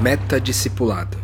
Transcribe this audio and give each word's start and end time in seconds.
Meta 0.00 0.40
Discipulado. 0.40 1.18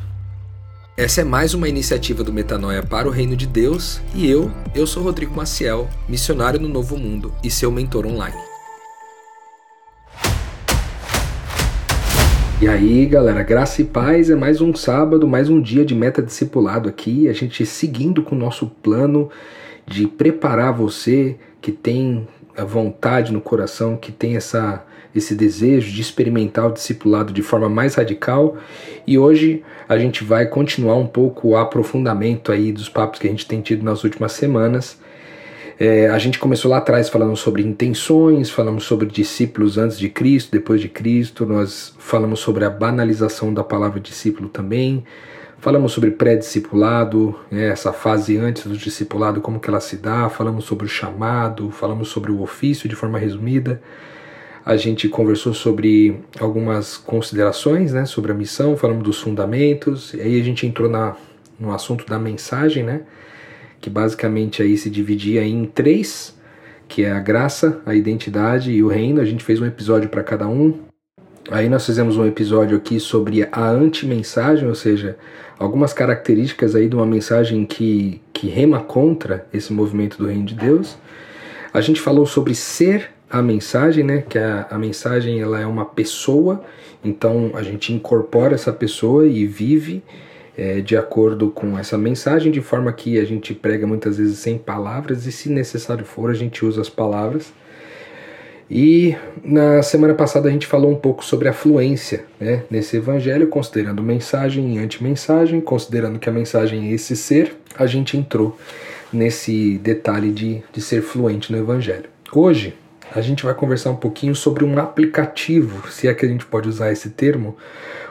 Essa 0.96 1.21
é 1.21 1.24
mais 1.24 1.54
uma 1.54 1.69
iniciativa 1.69 2.24
do 2.24 2.32
Metanoia 2.32 2.82
para 2.82 3.06
o 3.06 3.11
Reino 3.11 3.37
de 3.37 3.46
Deus 3.46 4.00
e 4.12 4.29
eu, 4.29 4.50
eu 4.74 4.85
sou 4.85 5.04
Rodrigo 5.04 5.32
Maciel, 5.32 5.88
missionário 6.08 6.58
no 6.58 6.69
Novo 6.69 6.96
Mundo 6.96 7.32
e 7.40 7.48
seu 7.48 7.71
mentor 7.71 8.04
online. 8.04 8.37
E 12.60 12.66
aí, 12.66 13.06
galera, 13.06 13.45
graça 13.45 13.81
e 13.81 13.85
paz 13.85 14.29
é 14.29 14.35
mais 14.35 14.60
um 14.60 14.75
sábado, 14.75 15.29
mais 15.29 15.49
um 15.49 15.63
dia 15.63 15.85
de 15.85 15.95
meta 15.95 16.20
discipulado 16.20 16.88
aqui, 16.88 17.29
a 17.29 17.33
gente 17.33 17.65
seguindo 17.65 18.25
com 18.25 18.34
o 18.34 18.38
nosso 18.38 18.66
plano 18.66 19.30
de 19.87 20.09
preparar 20.09 20.73
você 20.73 21.37
que 21.61 21.70
tem 21.70 22.27
a 22.56 22.65
vontade 22.65 23.33
no 23.33 23.41
coração, 23.41 23.97
que 23.97 24.11
tem 24.11 24.34
essa 24.34 24.84
esse 25.15 25.34
desejo 25.34 25.92
de 25.92 26.01
experimentar 26.01 26.66
o 26.66 26.73
discipulado 26.73 27.33
de 27.33 27.42
forma 27.42 27.69
mais 27.69 27.95
radical. 27.95 28.56
E 29.06 29.16
hoje 29.16 29.62
a 29.88 29.96
gente 29.96 30.24
vai 30.24 30.46
continuar 30.46 30.96
um 30.96 31.06
pouco 31.06 31.48
o 31.48 31.56
aprofundamento 31.56 32.50
aí 32.50 32.73
dos 32.73 32.88
papos 32.88 33.20
que 33.20 33.27
a 33.28 33.30
gente 33.30 33.46
tem 33.46 33.60
tido 33.60 33.84
nas 33.84 34.02
últimas 34.02 34.32
semanas. 34.32 34.98
É, 35.78 36.09
a 36.09 36.18
gente 36.18 36.38
começou 36.38 36.70
lá 36.70 36.78
atrás 36.78 37.09
falando 37.09 37.37
sobre 37.37 37.62
intenções, 37.62 38.48
falamos 38.50 38.84
sobre 38.84 39.06
discípulos 39.06 39.77
antes 39.77 39.98
de 39.98 40.09
Cristo, 40.09 40.52
depois 40.52 40.80
de 40.80 40.88
Cristo, 40.88 41.45
nós 41.45 41.95
falamos 41.98 42.38
sobre 42.38 42.65
a 42.65 42.70
banalização 42.70 43.52
da 43.52 43.65
palavra 43.65 43.98
discípulo 43.98 44.48
também, 44.48 45.02
falamos 45.59 45.90
sobre 45.90 46.12
pré-discipulado, 46.12 47.34
né, 47.51 47.70
essa 47.70 47.92
fase 47.92 48.37
antes 48.37 48.65
do 48.65 48.76
discipulado, 48.76 49.40
como 49.40 49.59
que 49.59 49.68
ela 49.68 49.80
se 49.80 49.96
dá, 49.96 50.28
falamos 50.28 50.65
sobre 50.65 50.87
o 50.87 50.88
chamado, 50.88 51.68
falamos 51.73 52.06
sobre 52.06 52.30
o 52.30 52.40
ofício 52.40 52.88
de 52.88 52.95
forma 52.95 53.18
resumida 53.18 53.82
a 54.64 54.77
gente 54.77 55.09
conversou 55.09 55.52
sobre 55.52 56.20
algumas 56.41 56.96
considerações 56.96 57.92
né, 57.92 58.06
sobre 58.06 58.32
a 58.32 58.34
missão, 58.34 58.77
falamos 58.77 59.04
dos 59.04 59.20
fundamentos, 59.20 60.14
e 60.14 60.20
aí 60.23 60.40
a 60.40 60.45
gente 60.45 60.66
entrou 60.66 60.88
na, 60.88 61.16
no 61.60 61.73
assunto 61.73 62.07
da 62.07 62.18
mensagem, 62.18 62.82
né, 62.82 63.02
que 63.80 63.90
basicamente 63.90 64.62
aí 64.62 64.79
se 64.79 64.89
dividia 64.89 65.45
em 65.45 65.67
três, 65.67 66.35
que 66.89 67.05
é 67.05 67.12
a 67.12 67.20
graça, 67.20 67.83
a 67.85 67.95
identidade 67.95 68.70
e 68.70 68.83
o 68.83 68.89
reino. 68.89 69.20
A 69.20 69.25
gente 69.25 69.45
fez 69.45 69.61
um 69.61 69.67
episódio 69.67 70.09
para 70.09 70.23
cada 70.23 70.47
um. 70.47 70.81
Aí 71.51 71.69
nós 71.69 71.85
fizemos 71.85 72.17
um 72.17 72.27
episódio 72.27 72.77
aqui 72.77 72.98
sobre 72.98 73.47
a 73.51 73.69
anti-mensagem, 73.69 74.67
ou 74.67 74.75
seja, 74.75 75.19
algumas 75.59 75.92
características 75.92 76.75
aí 76.75 76.89
de 76.89 76.97
uma 76.97 77.05
mensagem 77.05 77.67
que, 77.67 78.20
que 78.33 78.48
rema 78.48 78.81
contra 78.81 79.47
esse 79.53 79.73
movimento 79.73 80.17
do 80.17 80.27
reino 80.27 80.45
de 80.45 80.55
Deus. 80.55 80.97
A 81.73 81.81
gente 81.81 82.01
falou 82.01 82.25
sobre 82.25 82.55
ser 82.55 83.14
a 83.35 83.43
mensagem, 83.43 84.05
né? 84.05 84.23
Que 84.29 84.39
a, 84.39 84.69
a 84.71 84.79
mensagem 84.79 85.41
ela 85.41 85.61
é 85.61 85.67
uma 85.67 85.85
pessoa, 85.85 86.63
então 87.05 87.51
a 87.55 87.65
gente 87.65 87.93
incorpora 87.93 88.55
essa 88.55 88.73
pessoa 88.73 89.27
e 89.27 89.45
vive 89.45 90.05
é, 90.57 90.81
de 90.81 90.97
acordo 90.97 91.51
com 91.51 91.77
essa 91.77 91.99
mensagem, 91.99 92.53
de 92.53 92.61
forma 92.61 92.93
que 92.93 93.19
a 93.19 93.25
gente 93.25 93.53
prega 93.53 93.89
muitas 93.89 94.19
vezes 94.19 94.39
sem 94.39 94.57
palavras 94.57 95.27
e, 95.27 95.33
se 95.33 95.49
necessário 95.49 96.05
for, 96.05 96.31
a 96.31 96.35
gente 96.35 96.65
usa 96.65 96.81
as 96.81 96.89
palavras. 96.89 97.53
E 98.71 99.17
na 99.43 99.83
semana 99.83 100.15
passada 100.15 100.48
a 100.48 100.53
gente 100.53 100.69
falou 100.69 100.93
um 100.93 100.97
pouco 100.97 101.25
sobre 101.25 101.48
a 101.48 101.53
fluência 101.53 102.25
né, 102.39 102.63
nesse 102.71 102.97
evangelho, 102.97 103.48
considerando 103.48 104.01
mensagem 104.01 104.77
e 104.77 104.79
antimensagem, 104.79 105.61
considerando 105.61 106.21
que 106.21 106.29
a 106.29 106.33
mensagem 106.33 106.89
é 106.89 106.93
esse 106.93 107.17
ser, 107.17 107.57
a 107.77 107.85
gente 107.85 108.17
entrou 108.17 108.57
nesse 109.13 109.77
detalhe 109.79 110.31
de, 110.31 110.63
de 110.73 110.81
ser 110.81 111.03
fluente 111.03 111.51
no 111.51 111.59
evangelho. 111.59 112.09
Hoje 112.33 112.75
a 113.13 113.21
gente 113.21 113.45
vai 113.45 113.55
conversar 113.55 113.91
um 113.91 113.97
pouquinho 113.97 114.35
sobre 114.35 114.65
um 114.65 114.79
aplicativo, 114.79 115.91
se 115.91 116.09
é 116.09 116.15
que 116.15 116.25
a 116.25 116.29
gente 116.29 116.47
pode 116.47 116.69
usar 116.69 116.93
esse 116.93 117.11
termo, 117.11 117.57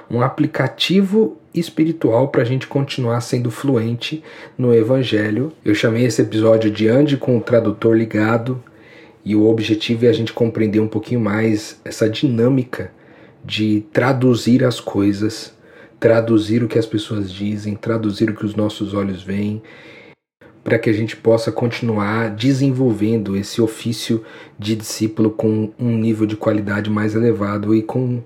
um 0.09 0.21
aplicativo 0.21 1.37
espiritual 1.53 2.27
para 2.27 2.41
a 2.41 2.45
gente 2.45 2.67
continuar 2.67 3.21
sendo 3.21 3.49
fluente 3.49 4.23
no 4.57 4.73
Evangelho. 4.73 5.51
Eu 5.63 5.75
chamei 5.75 6.05
esse 6.05 6.21
episódio 6.21 6.69
de 6.69 6.87
Ande 6.87 7.17
com 7.17 7.37
o 7.37 7.41
Tradutor 7.41 7.95
Ligado 7.95 8.61
e 9.23 9.35
o 9.35 9.47
objetivo 9.47 10.05
é 10.05 10.09
a 10.09 10.13
gente 10.13 10.33
compreender 10.33 10.79
um 10.79 10.87
pouquinho 10.87 11.21
mais 11.21 11.79
essa 11.85 12.09
dinâmica 12.09 12.91
de 13.43 13.85
traduzir 13.91 14.63
as 14.63 14.79
coisas, 14.79 15.53
traduzir 15.99 16.63
o 16.63 16.67
que 16.67 16.79
as 16.79 16.85
pessoas 16.85 17.31
dizem, 17.31 17.75
traduzir 17.75 18.29
o 18.29 18.35
que 18.35 18.45
os 18.45 18.55
nossos 18.55 18.93
olhos 18.93 19.23
veem 19.23 19.61
para 20.63 20.79
que 20.79 20.89
a 20.89 20.93
gente 20.93 21.15
possa 21.15 21.51
continuar 21.51 22.29
desenvolvendo 22.29 23.35
esse 23.35 23.61
ofício 23.61 24.23
de 24.57 24.75
discípulo 24.75 25.29
com 25.29 25.71
um 25.77 25.97
nível 25.97 26.25
de 26.25 26.37
qualidade 26.37 26.89
mais 26.89 27.15
elevado 27.15 27.75
e 27.75 27.81
com 27.81 28.21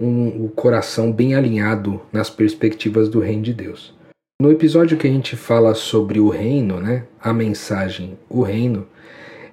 um, 0.00 0.44
o 0.44 0.48
coração 0.48 1.12
bem 1.12 1.34
alinhado 1.34 2.00
nas 2.12 2.30
perspectivas 2.30 3.08
do 3.08 3.20
reino 3.20 3.42
de 3.42 3.52
Deus. 3.52 3.94
No 4.40 4.50
episódio 4.50 4.96
que 4.96 5.06
a 5.06 5.10
gente 5.10 5.36
fala 5.36 5.74
sobre 5.74 6.18
o 6.18 6.28
reino, 6.28 6.80
né, 6.80 7.04
a 7.20 7.32
mensagem, 7.32 8.18
o 8.28 8.42
reino, 8.42 8.86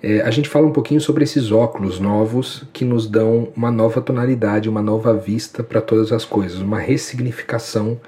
é, 0.01 0.21
a 0.21 0.31
gente 0.31 0.47
fala 0.47 0.65
um 0.65 0.71
pouquinho 0.71 1.01
sobre 1.01 1.23
esses 1.23 1.51
óculos 1.51 1.99
novos 1.99 2.63
que 2.71 2.85
nos 2.85 3.05
dão 3.05 3.49
uma 3.55 3.69
nova 3.69 4.01
tonalidade, 4.01 4.69
uma 4.69 4.81
nova 4.81 5.13
vista 5.13 5.61
para 5.61 5.81
todas 5.81 6.11
as 6.11 6.23
coisas, 6.23 6.59
uma 6.59 6.79
ressignificação 6.79 7.99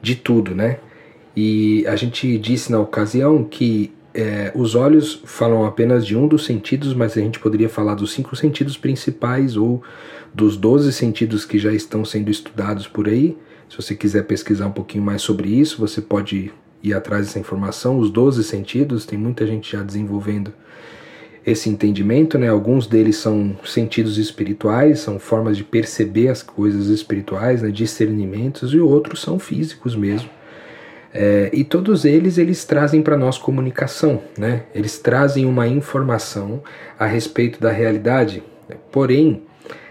de 0.00 0.14
tudo, 0.14 0.54
né? 0.54 0.78
E 1.36 1.86
a 1.86 1.96
gente 1.96 2.36
disse 2.38 2.70
na 2.70 2.78
ocasião 2.78 3.42
que 3.42 3.92
é, 4.14 4.52
os 4.54 4.74
olhos 4.74 5.22
falam 5.24 5.64
apenas 5.64 6.06
de 6.06 6.16
um 6.16 6.28
dos 6.28 6.44
sentidos, 6.44 6.94
mas 6.94 7.16
a 7.16 7.20
gente 7.20 7.38
poderia 7.38 7.68
falar 7.68 7.94
dos 7.94 8.12
cinco 8.12 8.36
sentidos 8.36 8.76
principais 8.76 9.56
ou 9.56 9.82
dos 10.34 10.56
doze 10.56 10.92
sentidos 10.92 11.44
que 11.44 11.58
já 11.58 11.72
estão 11.72 12.04
sendo 12.04 12.30
estudados 12.30 12.86
por 12.86 13.08
aí. 13.08 13.36
Se 13.68 13.76
você 13.76 13.94
quiser 13.94 14.24
pesquisar 14.24 14.66
um 14.66 14.72
pouquinho 14.72 15.02
mais 15.02 15.22
sobre 15.22 15.48
isso, 15.48 15.78
você 15.78 16.02
pode 16.02 16.52
ir 16.82 16.92
atrás 16.92 17.26
dessa 17.26 17.38
informação. 17.38 17.98
Os 17.98 18.10
doze 18.10 18.44
sentidos, 18.44 19.06
tem 19.06 19.18
muita 19.18 19.46
gente 19.46 19.72
já 19.72 19.82
desenvolvendo 19.82 20.52
esse 21.44 21.70
entendimento, 21.70 22.38
né? 22.38 22.48
Alguns 22.48 22.86
deles 22.86 23.16
são 23.16 23.56
sentidos 23.64 24.18
espirituais, 24.18 25.00
são 25.00 25.18
formas 25.18 25.56
de 25.56 25.64
perceber 25.64 26.28
as 26.28 26.42
coisas 26.42 26.86
espirituais, 26.86 27.62
né? 27.62 27.70
discernimentos, 27.70 28.74
e 28.74 28.78
outros 28.78 29.22
são 29.22 29.38
físicos 29.38 29.96
mesmo 29.96 30.28
é, 31.14 31.50
e 31.52 31.62
todos 31.62 32.04
eles 32.04 32.38
eles 32.38 32.64
trazem 32.64 33.02
para 33.02 33.16
nós 33.16 33.36
comunicação, 33.36 34.22
né? 34.38 34.64
Eles 34.74 34.98
trazem 34.98 35.44
uma 35.44 35.68
informação 35.68 36.62
a 36.98 37.04
respeito 37.04 37.60
da 37.60 37.70
realidade. 37.70 38.42
Porém, 38.90 39.42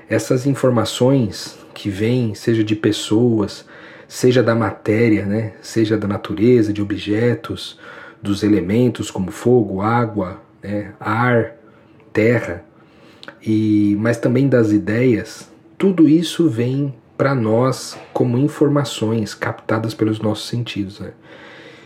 essas 0.09 0.47
informações 0.47 1.57
que 1.73 1.89
vêm, 1.89 2.33
seja 2.33 2.63
de 2.63 2.75
pessoas, 2.75 3.65
seja 4.07 4.41
da 4.41 4.55
matéria, 4.55 5.25
né? 5.25 5.53
Seja 5.61 5.95
da 5.95 6.07
natureza, 6.07 6.73
de 6.73 6.81
objetos, 6.81 7.79
dos 8.21 8.41
elementos 8.41 9.11
como 9.11 9.31
fogo, 9.31 9.81
água, 9.81 10.41
né? 10.61 10.93
ar, 10.99 11.55
terra, 12.11 12.63
e 13.41 13.95
mas 13.99 14.17
também 14.17 14.49
das 14.49 14.71
ideias. 14.71 15.49
Tudo 15.77 16.07
isso 16.09 16.49
vem 16.49 16.93
para 17.21 17.35
nós 17.35 17.99
como 18.11 18.35
informações 18.35 19.35
captadas 19.35 19.93
pelos 19.93 20.19
nossos 20.19 20.49
sentidos. 20.49 20.99
Né? 20.99 21.11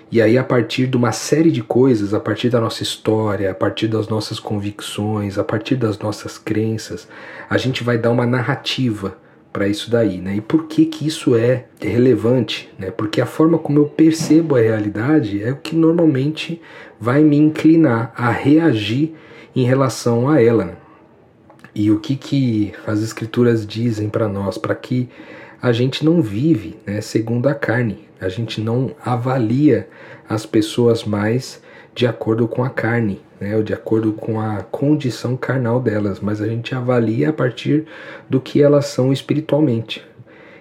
E 0.10 0.22
aí, 0.22 0.38
a 0.38 0.44
partir 0.46 0.88
de 0.88 0.96
uma 0.96 1.12
série 1.12 1.52
de 1.52 1.62
coisas, 1.62 2.14
a 2.14 2.22
partir 2.22 2.50
da 2.50 2.62
nossa 2.62 2.82
história, 2.84 3.52
a 3.52 3.54
partir 3.54 3.90
das 3.90 4.08
nossas 4.08 4.40
convicções, 4.40 5.38
a 5.38 5.44
partir 5.44 5.76
das 5.76 6.00
nossas 6.00 6.38
crenças, 6.38 7.06
a 7.50 7.58
gente 7.58 7.84
vai 7.84 7.98
dar 7.98 8.12
uma 8.12 8.26
narrativa 8.26 9.18
para 9.52 9.68
isso 9.68 9.92
daí, 9.92 10.22
né? 10.22 10.38
E 10.38 10.42
por 10.42 10.68
que 10.68 10.86
que 10.86 11.06
isso 11.06 11.36
é 11.36 11.66
relevante, 11.82 12.74
né? 12.80 12.90
Porque 12.90 13.20
a 13.20 13.26
forma 13.26 13.58
como 13.58 13.80
eu 13.80 13.88
percebo 13.88 14.56
a 14.56 14.62
realidade 14.62 15.44
é 15.44 15.52
o 15.52 15.58
que 15.58 15.76
normalmente 15.76 16.62
vai 16.98 17.22
me 17.22 17.36
inclinar 17.36 18.14
a 18.16 18.32
reagir 18.32 19.14
em 19.54 19.66
relação 19.66 20.30
a 20.30 20.42
ela. 20.42 20.64
Né? 20.64 20.76
E 21.76 21.92
o 21.92 22.00
que, 22.00 22.16
que 22.16 22.74
as 22.88 23.02
escrituras 23.02 23.68
dizem 23.68 24.10
para 24.10 24.30
nós, 24.30 24.58
para 24.58 24.74
que 24.74 25.10
a 25.62 25.74
gente 25.74 26.06
não 26.06 26.22
vive 26.22 26.78
né, 26.86 27.02
segundo 27.02 27.50
a 27.50 27.54
carne, 27.54 28.08
a 28.20 28.30
gente 28.30 28.62
não 28.62 28.96
avalia 29.04 29.90
as 30.28 30.46
pessoas 30.46 31.04
mais 31.04 31.62
de 31.94 32.08
acordo 32.08 32.48
com 32.48 32.64
a 32.64 32.70
carne, 32.70 33.22
né, 33.40 33.58
ou 33.58 33.64
de 33.64 33.74
acordo 33.74 34.14
com 34.14 34.40
a 34.40 34.64
condição 34.64 35.36
carnal 35.36 35.82
delas, 35.82 36.22
mas 36.22 36.42
a 36.42 36.48
gente 36.48 36.74
avalia 36.74 37.30
a 37.30 37.34
partir 37.34 37.86
do 38.30 38.40
que 38.40 38.62
elas 38.62 38.86
são 38.86 39.12
espiritualmente. 39.12 40.02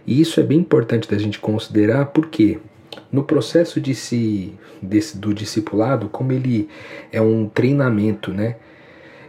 E 0.07 0.21
isso 0.21 0.41
é 0.41 0.43
bem 0.43 0.59
importante 0.59 1.09
da 1.09 1.17
gente 1.17 1.39
considerar, 1.39 2.07
porque 2.07 2.59
no 3.11 3.23
processo 3.23 3.81
de 3.81 3.95
se, 3.95 4.53
desse, 4.83 5.17
do 5.17 5.33
discipulado, 5.33 6.09
como 6.09 6.33
ele 6.33 6.69
é 7.13 7.21
um 7.21 7.49
treinamento, 7.49 8.33
né? 8.33 8.57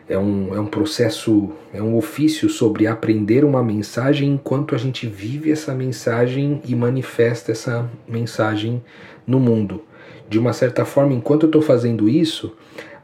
É 0.07 0.17
um, 0.17 0.53
é 0.55 0.59
um 0.59 0.67
processo, 0.67 1.51
é 1.73 1.81
um 1.81 1.95
ofício 1.97 2.47
sobre 2.49 2.85
aprender 2.87 3.43
uma 3.43 3.63
mensagem 3.63 4.33
enquanto 4.33 4.75
a 4.75 4.77
gente 4.77 5.07
vive 5.07 5.51
essa 5.51 5.73
mensagem 5.73 6.61
e 6.65 6.75
manifesta 6.75 7.51
essa 7.51 7.89
mensagem 8.07 8.83
no 9.25 9.39
mundo. 9.39 9.81
De 10.29 10.37
uma 10.37 10.53
certa 10.53 10.85
forma, 10.85 11.13
enquanto 11.13 11.43
eu 11.43 11.47
estou 11.47 11.61
fazendo 11.61 12.07
isso, 12.07 12.55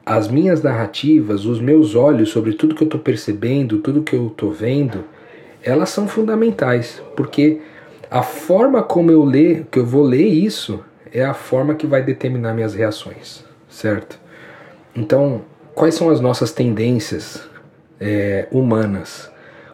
as 0.06 0.28
minhas 0.28 0.62
narrativas, 0.62 1.46
os 1.46 1.60
meus 1.60 1.96
olhos 1.96 2.30
sobre 2.30 2.54
tudo 2.54 2.76
que 2.76 2.84
eu 2.84 2.88
estou 2.88 3.00
percebendo, 3.00 3.80
tudo 3.80 4.04
que 4.04 4.16
eu 4.16 4.28
estou 4.28 4.52
vendo, 4.52 5.04
elas 5.64 5.90
são 5.90 6.08
fundamentais, 6.08 7.02
porque 7.16 7.62
A 8.14 8.24
forma 8.24 8.84
como 8.84 9.10
eu 9.10 9.24
ler, 9.24 9.66
que 9.72 9.80
eu 9.80 9.86
vou 9.86 10.04
ler 10.04 10.28
isso, 10.28 10.84
é 11.14 11.24
a 11.24 11.34
forma 11.34 11.76
que 11.76 11.88
vai 11.88 12.04
determinar 12.04 12.54
minhas 12.54 12.74
reações, 12.74 13.46
certo? 13.70 14.20
Então, 14.94 15.44
quais 15.74 15.96
são 15.96 16.10
as 16.10 16.20
nossas 16.20 16.52
tendências 16.52 17.42
é, 18.00 18.48
humanas 18.52 19.30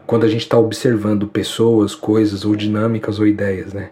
quando 0.05 0.25
a 0.25 0.29
gente 0.29 0.41
está 0.41 0.57
observando 0.57 1.27
pessoas, 1.27 1.93
coisas 1.93 2.45
ou 2.45 2.55
dinâmicas 2.55 3.19
ou 3.19 3.27
ideias, 3.27 3.73
né? 3.73 3.89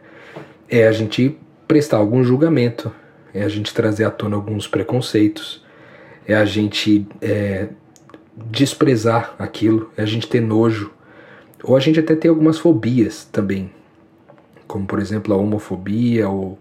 É 0.69 0.87
a 0.87 0.91
gente 0.91 1.37
prestar 1.67 1.97
algum 1.97 2.23
julgamento, 2.23 2.91
é 3.33 3.43
a 3.43 3.49
gente 3.49 3.73
trazer 3.73 4.05
à 4.05 4.11
tona 4.11 4.35
alguns 4.35 4.65
preconceitos, 4.65 5.61
é 6.25 6.33
a 6.33 6.45
gente 6.45 7.05
é, 7.21 7.67
desprezar 8.35 9.35
aquilo, 9.37 9.91
é 9.97 10.03
a 10.03 10.05
gente 10.05 10.27
ter 10.27 10.39
nojo, 10.39 10.91
ou 11.61 11.75
a 11.75 11.79
gente 11.79 11.99
até 11.99 12.15
ter 12.15 12.29
algumas 12.29 12.57
fobias 12.57 13.25
também, 13.25 13.69
como 14.67 14.85
por 14.85 14.99
exemplo 14.99 15.33
a 15.33 15.37
homofobia 15.37 16.29
ou 16.29 16.57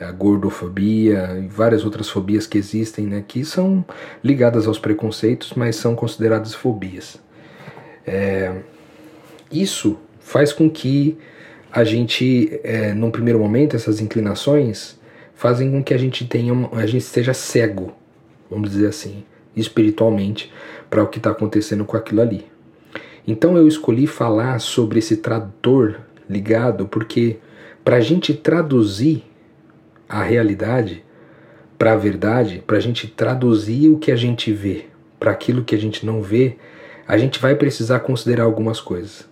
a 0.00 0.10
gordofobia 0.10 1.38
e 1.44 1.46
várias 1.46 1.84
outras 1.84 2.08
fobias 2.08 2.46
que 2.46 2.56
existem, 2.56 3.06
né, 3.06 3.24
que 3.26 3.44
são 3.44 3.84
ligadas 4.24 4.66
aos 4.66 4.78
preconceitos, 4.78 5.52
mas 5.54 5.76
são 5.76 5.94
consideradas 5.94 6.54
fobias. 6.54 7.18
É, 8.06 8.62
isso 9.52 9.98
faz 10.18 10.52
com 10.52 10.70
que 10.70 11.18
a 11.70 11.84
gente, 11.84 12.58
é, 12.64 12.94
num 12.94 13.10
primeiro 13.10 13.38
momento, 13.38 13.76
essas 13.76 14.00
inclinações 14.00 14.98
fazem 15.34 15.70
com 15.70 15.84
que 15.84 15.94
a 15.94 15.98
gente 15.98 16.26
tenha, 16.26 16.52
a 16.72 16.86
gente 16.86 17.02
esteja 17.02 17.34
cego, 17.34 17.92
vamos 18.50 18.70
dizer 18.70 18.88
assim, 18.88 19.24
espiritualmente, 19.54 20.52
para 20.88 21.02
o 21.02 21.08
que 21.08 21.18
está 21.18 21.30
acontecendo 21.30 21.84
com 21.84 21.96
aquilo 21.96 22.22
ali. 22.22 22.46
Então 23.26 23.56
eu 23.56 23.68
escolhi 23.68 24.06
falar 24.06 24.58
sobre 24.60 24.98
esse 24.98 25.18
tradutor 25.18 26.00
ligado, 26.28 26.86
porque 26.86 27.38
para 27.84 27.96
a 27.96 28.00
gente 28.00 28.34
traduzir 28.34 29.24
a 30.10 30.22
realidade 30.22 31.04
para 31.78 31.92
a 31.92 31.96
verdade, 31.96 32.62
para 32.66 32.76
a 32.76 32.80
gente 32.80 33.06
traduzir 33.06 33.88
o 33.88 33.98
que 33.98 34.12
a 34.12 34.16
gente 34.16 34.52
vê 34.52 34.90
para 35.20 35.30
aquilo 35.30 35.62
que 35.62 35.74
a 35.74 35.78
gente 35.78 36.06
não 36.06 36.22
vê, 36.22 36.56
a 37.06 37.18
gente 37.18 37.38
vai 37.38 37.54
precisar 37.54 38.00
considerar 38.00 38.44
algumas 38.44 38.80
coisas. 38.80 39.28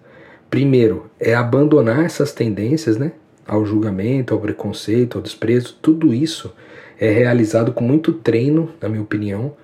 Primeiro, 0.50 1.10
é 1.18 1.34
abandonar 1.34 2.04
essas 2.04 2.32
tendências, 2.32 2.98
né? 2.98 3.12
Ao 3.46 3.64
julgamento, 3.64 4.34
ao 4.34 4.40
preconceito, 4.40 5.16
ao 5.16 5.22
desprezo, 5.22 5.76
tudo 5.80 6.12
isso 6.12 6.52
é 7.00 7.10
realizado 7.10 7.72
com 7.72 7.82
muito 7.82 8.12
treino, 8.12 8.70
na 8.80 8.88
minha 8.88 9.02
opinião. 9.02 9.54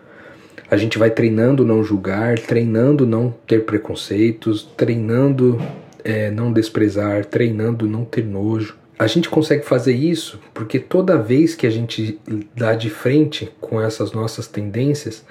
A 0.70 0.76
gente 0.76 0.98
vai 0.98 1.10
treinando 1.10 1.64
não 1.64 1.84
julgar, 1.84 2.38
treinando 2.38 3.06
não 3.06 3.34
ter 3.46 3.64
preconceitos, 3.64 4.62
treinando 4.76 5.60
é, 6.02 6.30
não 6.30 6.52
desprezar, 6.52 7.26
treinando 7.26 7.86
não 7.86 8.04
ter 8.04 8.24
nojo. 8.24 8.76
A 9.04 9.06
gente 9.06 9.28
consegue 9.28 9.66
fazer 9.66 9.92
isso 9.92 10.40
porque 10.54 10.78
toda 10.78 11.18
vez 11.18 11.54
que 11.54 11.66
a 11.66 11.70
gente 11.70 12.18
dá 12.56 12.74
de 12.74 12.88
frente 12.88 13.52
com 13.60 13.78
essas 13.78 14.12
nossas 14.12 14.48
tendências, 14.48 15.26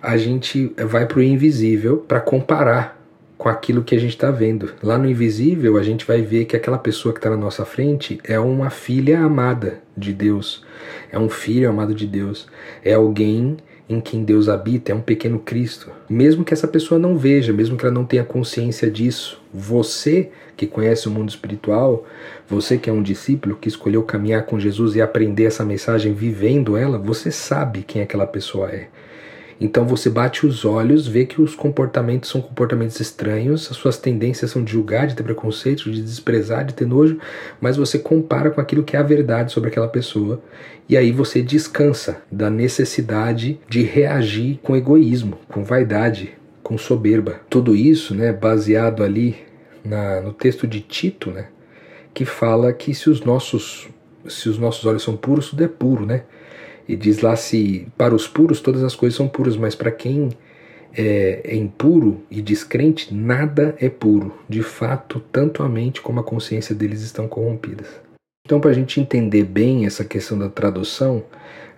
a 0.00 0.16
gente 0.16 0.72
vai 0.86 1.06
para 1.06 1.18
o 1.18 1.22
invisível 1.22 1.96
para 1.96 2.20
comparar 2.20 3.02
com 3.36 3.48
aquilo 3.48 3.82
que 3.82 3.96
a 3.96 3.98
gente 3.98 4.10
está 4.10 4.30
vendo. 4.30 4.74
Lá 4.80 4.96
no 4.96 5.10
invisível, 5.10 5.76
a 5.76 5.82
gente 5.82 6.06
vai 6.06 6.22
ver 6.22 6.44
que 6.44 6.54
aquela 6.54 6.78
pessoa 6.78 7.12
que 7.12 7.18
está 7.18 7.28
na 7.28 7.36
nossa 7.36 7.64
frente 7.64 8.20
é 8.22 8.38
uma 8.38 8.70
filha 8.70 9.18
amada 9.18 9.80
de 9.96 10.12
Deus, 10.12 10.64
é 11.10 11.18
um 11.18 11.28
filho 11.28 11.68
amado 11.68 11.96
de 11.96 12.06
Deus, 12.06 12.46
é 12.84 12.94
alguém 12.94 13.56
em 13.88 14.00
quem 14.00 14.22
Deus 14.22 14.48
habita, 14.48 14.92
é 14.92 14.94
um 14.94 15.00
pequeno 15.00 15.40
Cristo. 15.40 15.90
Mesmo 16.08 16.44
que 16.44 16.54
essa 16.54 16.68
pessoa 16.68 16.96
não 16.96 17.18
veja, 17.18 17.52
mesmo 17.52 17.76
que 17.76 17.84
ela 17.84 17.94
não 17.94 18.04
tenha 18.04 18.22
consciência 18.22 18.88
disso, 18.88 19.42
você 19.52 20.30
que 20.56 20.66
conhece 20.66 21.06
o 21.06 21.10
mundo 21.10 21.28
espiritual, 21.28 22.06
você 22.48 22.78
que 22.78 22.88
é 22.88 22.92
um 22.92 23.02
discípulo 23.02 23.56
que 23.56 23.68
escolheu 23.68 24.02
caminhar 24.02 24.44
com 24.44 24.58
Jesus 24.58 24.96
e 24.96 25.02
aprender 25.02 25.44
essa 25.44 25.64
mensagem 25.64 26.14
vivendo 26.14 26.76
ela, 26.76 26.98
você 26.98 27.30
sabe 27.30 27.82
quem 27.82 28.00
aquela 28.00 28.26
pessoa 28.26 28.70
é. 28.70 28.88
Então 29.60 29.86
você 29.86 30.10
bate 30.10 30.46
os 30.46 30.64
olhos, 30.66 31.06
vê 31.06 31.24
que 31.24 31.40
os 31.40 31.54
comportamentos 31.54 32.28
são 32.28 32.42
comportamentos 32.42 33.00
estranhos, 33.00 33.70
as 33.70 33.76
suas 33.76 33.96
tendências 33.96 34.50
são 34.50 34.62
de 34.62 34.72
julgar, 34.72 35.06
de 35.06 35.16
ter 35.16 35.22
preconceito, 35.22 35.90
de 35.90 36.02
desprezar, 36.02 36.64
de 36.64 36.74
ter 36.74 36.86
nojo, 36.86 37.18
mas 37.58 37.76
você 37.76 37.98
compara 37.98 38.50
com 38.50 38.60
aquilo 38.60 38.82
que 38.82 38.96
é 38.96 38.98
a 38.98 39.02
verdade 39.02 39.52
sobre 39.52 39.70
aquela 39.70 39.88
pessoa 39.88 40.42
e 40.88 40.96
aí 40.96 41.10
você 41.10 41.40
descansa 41.40 42.18
da 42.30 42.50
necessidade 42.50 43.58
de 43.68 43.82
reagir 43.82 44.60
com 44.62 44.76
egoísmo, 44.76 45.38
com 45.48 45.64
vaidade, 45.64 46.34
com 46.62 46.76
soberba. 46.76 47.40
Tudo 47.48 47.74
isso, 47.74 48.14
né, 48.14 48.32
baseado 48.32 49.02
ali 49.02 49.36
na, 49.86 50.20
no 50.20 50.32
texto 50.32 50.66
de 50.66 50.80
Tito, 50.80 51.30
né, 51.30 51.48
que 52.12 52.24
fala 52.24 52.72
que 52.72 52.94
se 52.94 53.08
os 53.10 53.20
nossos 53.22 53.88
se 54.28 54.48
os 54.48 54.58
nossos 54.58 54.84
olhos 54.84 55.02
são 55.02 55.16
puros, 55.16 55.50
tudo 55.50 55.62
é 55.62 55.68
puro, 55.68 56.04
né? 56.04 56.24
E 56.88 56.96
diz 56.96 57.20
lá 57.20 57.36
se 57.36 57.86
para 57.96 58.14
os 58.14 58.26
puros 58.26 58.60
todas 58.60 58.82
as 58.82 58.94
coisas 58.94 59.16
são 59.16 59.28
puras, 59.28 59.56
mas 59.56 59.74
para 59.74 59.90
quem 59.90 60.30
é, 60.96 61.42
é, 61.44 61.54
impuro 61.54 62.22
e 62.30 62.40
descrente, 62.40 63.14
nada 63.14 63.76
é 63.80 63.88
puro. 63.88 64.34
De 64.48 64.62
fato, 64.62 65.20
tanto 65.32 65.62
a 65.62 65.68
mente 65.68 66.00
como 66.00 66.20
a 66.20 66.24
consciência 66.24 66.74
deles 66.74 67.02
estão 67.02 67.28
corrompidas. 67.28 67.86
Então, 68.46 68.60
para 68.60 68.70
a 68.70 68.74
gente 68.74 69.00
entender 69.00 69.44
bem 69.44 69.86
essa 69.86 70.04
questão 70.04 70.38
da 70.38 70.48
tradução, 70.48 71.24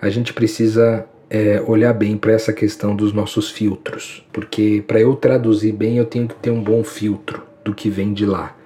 a 0.01 0.11
gente 0.11 0.35
precisa 0.35 1.07
é, 1.31 1.61
olhar 1.67 1.95
bem 1.95 2.17
para 2.17 2.33
essa 2.33 2.53
questão 2.53 2.95
dos 2.95 3.13
nossos 3.13 3.51
filtros, 3.51 4.25
porque 4.33 4.85
para 4.87 5.01
eu 5.01 5.17
traduzir 5.17 5.73
bem 5.73 5.97
eu 5.97 6.05
tenho 6.05 6.29
que 6.29 6.35
ter 6.37 6.51
um 6.51 6.63
bom 6.63 6.85
filtro 6.85 7.48
do 7.69 7.75
que 7.75 7.91
vem 7.91 8.15
de 8.15 8.25
lá. 8.25 8.57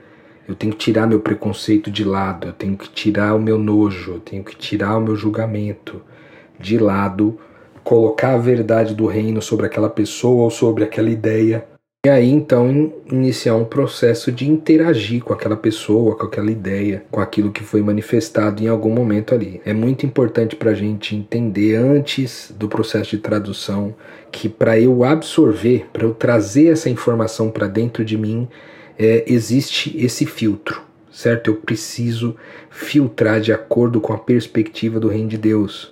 Eu 0.47 0.55
tenho 0.55 0.73
que 0.73 0.79
tirar 0.79 1.07
meu 1.07 1.21
preconceito 1.21 1.91
de 1.91 2.05
lado, 2.05 2.49
eu 2.49 2.53
tenho 2.53 2.77
que 2.77 2.89
tirar 2.89 3.35
o 3.35 3.41
meu 3.41 3.59
nojo, 3.59 4.13
eu 4.13 4.21
tenho 4.21 4.45
que 4.45 4.57
tirar 4.57 4.97
o 4.97 5.01
meu 5.01 5.17
julgamento, 5.17 6.01
de 6.59 6.79
lado, 6.79 7.39
colocar 7.83 8.35
a 8.35 8.39
verdade 8.39 8.95
do 8.95 9.07
reino 9.07 9.43
sobre 9.43 9.67
aquela 9.67 9.91
pessoa 9.91 10.45
ou 10.45 10.51
sobre 10.51 10.85
aquela 10.85 11.11
ideia. 11.11 11.67
E 12.05 12.09
aí 12.09 12.29
então 12.29 12.93
iniciar 13.11 13.55
um 13.55 13.65
processo 13.65 14.33
de 14.33 14.51
interagir 14.51 15.23
com 15.23 15.33
aquela 15.33 15.57
pessoa, 15.57 16.17
com 16.17 16.27
aquela 16.27 16.51
ideia, 16.51 17.05
com 17.11 17.21
aquilo 17.21 17.53
que 17.53 17.63
foi 17.63 17.81
manifestado 17.81 18.63
em 18.63 18.67
algum 18.67 18.93
momento 18.93 19.35
ali. 19.35 19.61
É 19.65 19.73
muito 19.73 20.05
importante 20.05 20.57
para 20.57 20.73
a 20.73 20.75
gente 20.75 21.15
entender 21.15 21.77
antes 21.77 22.53
do 22.57 22.69
processo 22.69 23.11
de 23.11 23.19
tradução 23.19 23.95
que 24.33 24.49
para 24.49 24.79
eu 24.81 25.05
absorver, 25.05 25.87
para 25.93 26.05
eu 26.05 26.13
trazer 26.13 26.73
essa 26.73 26.91
informação 26.91 27.51
para 27.51 27.69
dentro 27.69 28.05
de 28.05 28.19
mim, 28.19 28.49
é, 28.99 29.25
existe 29.27 29.97
esse 29.97 30.27
filtro, 30.27 30.83
certo? 31.11 31.49
Eu 31.49 31.57
preciso 31.57 32.37
filtrar 32.71 33.41
de 33.41 33.53
acordo 33.53 34.01
com 34.01 34.13
a 34.13 34.19
perspectiva 34.19 34.99
do 34.99 35.09
reino 35.09 35.29
de 35.29 35.39
Deus. 35.39 35.91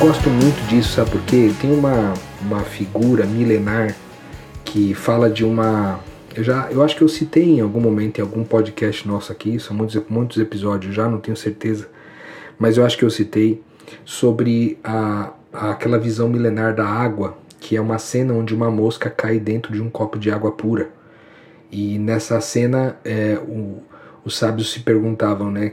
gosto 0.00 0.30
muito 0.30 0.66
disso, 0.66 0.94
sabe 0.94 1.10
por 1.10 1.20
quê? 1.22 1.52
Tem 1.60 1.70
uma, 1.70 2.14
uma 2.40 2.60
figura 2.60 3.26
milenar 3.26 3.94
que 4.64 4.94
fala 4.94 5.28
de 5.28 5.44
uma. 5.44 6.00
Eu, 6.34 6.44
já, 6.44 6.70
eu 6.70 6.82
acho 6.82 6.96
que 6.96 7.02
eu 7.02 7.08
citei 7.08 7.44
em 7.44 7.60
algum 7.60 7.80
momento, 7.80 8.18
em 8.18 8.22
algum 8.22 8.44
podcast 8.44 9.06
nosso 9.06 9.32
aqui, 9.32 9.58
são 9.58 9.76
muitos, 9.76 10.00
muitos 10.08 10.38
episódios 10.38 10.94
já, 10.94 11.08
não 11.08 11.18
tenho 11.18 11.36
certeza, 11.36 11.88
mas 12.58 12.76
eu 12.76 12.84
acho 12.84 12.96
que 12.96 13.04
eu 13.04 13.10
citei 13.10 13.62
sobre 14.04 14.78
a, 14.84 15.32
a, 15.52 15.70
aquela 15.72 15.98
visão 15.98 16.28
milenar 16.28 16.74
da 16.74 16.86
água, 16.86 17.36
que 17.58 17.76
é 17.76 17.80
uma 17.80 17.98
cena 17.98 18.32
onde 18.32 18.54
uma 18.54 18.70
mosca 18.70 19.10
cai 19.10 19.38
dentro 19.40 19.72
de 19.72 19.82
um 19.82 19.90
copo 19.90 20.18
de 20.18 20.30
água 20.30 20.52
pura. 20.52 20.90
E 21.70 21.98
nessa 21.98 22.40
cena, 22.40 22.96
é, 23.04 23.36
o, 23.36 23.82
os 24.24 24.36
sábios 24.36 24.72
se 24.72 24.80
perguntavam, 24.80 25.50
né? 25.50 25.72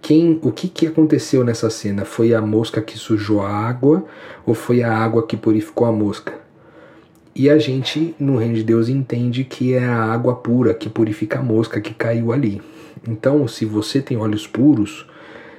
quem, 0.00 0.38
o 0.42 0.52
que, 0.52 0.68
que 0.68 0.86
aconteceu 0.86 1.44
nessa 1.44 1.68
cena? 1.70 2.04
Foi 2.04 2.32
a 2.32 2.40
mosca 2.40 2.80
que 2.80 2.98
sujou 2.98 3.42
a 3.42 3.50
água 3.50 4.04
ou 4.46 4.54
foi 4.54 4.82
a 4.82 4.96
água 4.96 5.26
que 5.26 5.36
purificou 5.36 5.86
a 5.86 5.92
mosca? 5.92 6.37
E 7.38 7.48
a 7.48 7.56
gente, 7.56 8.16
no 8.18 8.36
reino 8.36 8.56
de 8.56 8.64
Deus, 8.64 8.88
entende 8.88 9.44
que 9.44 9.72
é 9.72 9.84
a 9.84 10.12
água 10.12 10.34
pura 10.34 10.74
que 10.74 10.88
purifica 10.88 11.38
a 11.38 11.42
mosca 11.42 11.80
que 11.80 11.94
caiu 11.94 12.32
ali. 12.32 12.60
Então, 13.06 13.46
se 13.46 13.64
você 13.64 14.02
tem 14.02 14.16
olhos 14.16 14.44
puros, 14.44 15.06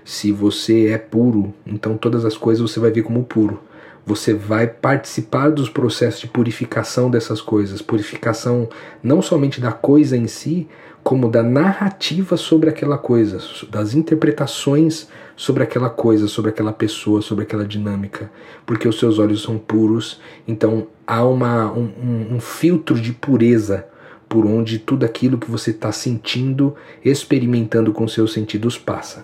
se 0.03 0.29
você 0.29 0.87
é 0.87 0.97
puro, 0.97 1.53
então 1.65 1.95
todas 1.95 2.25
as 2.25 2.35
coisas 2.35 2.69
você 2.69 2.81
vai 2.81 2.91
ver 2.91 3.03
como 3.03 3.23
puro. 3.23 3.61
Você 4.05 4.33
vai 4.33 4.67
participar 4.67 5.51
dos 5.51 5.69
processos 5.69 6.19
de 6.19 6.27
purificação 6.27 7.09
dessas 7.09 7.39
coisas, 7.39 7.81
purificação 7.81 8.67
não 9.01 9.21
somente 9.21 9.61
da 9.61 9.71
coisa 9.71 10.17
em 10.17 10.27
si, 10.27 10.67
como 11.01 11.29
da 11.29 11.41
narrativa 11.41 12.35
sobre 12.35 12.69
aquela 12.69 12.97
coisa, 12.97 13.39
das 13.69 13.93
interpretações 13.93 15.07
sobre 15.39 15.63
aquela 15.63 15.89
coisa, 15.89 16.27
sobre 16.27 16.51
aquela 16.51 16.73
pessoa, 16.73 17.21
sobre 17.21 17.45
aquela 17.45 17.63
dinâmica, 17.63 18.29
porque 18.65 18.85
os 18.85 18.99
seus 18.99 19.19
olhos 19.19 19.41
são 19.41 19.57
puros, 19.57 20.19
então 20.45 20.87
há 21.07 21.25
uma, 21.25 21.71
um, 21.71 22.35
um 22.35 22.41
filtro 22.41 22.99
de 22.99 23.13
pureza 23.13 23.87
por 24.27 24.45
onde 24.45 24.77
tudo 24.77 25.05
aquilo 25.05 25.37
que 25.37 25.49
você 25.49 25.71
está 25.71 25.93
sentindo, 25.93 26.75
experimentando 27.05 27.93
com 27.93 28.05
seus 28.05 28.33
sentidos 28.33 28.77
passa. 28.77 29.23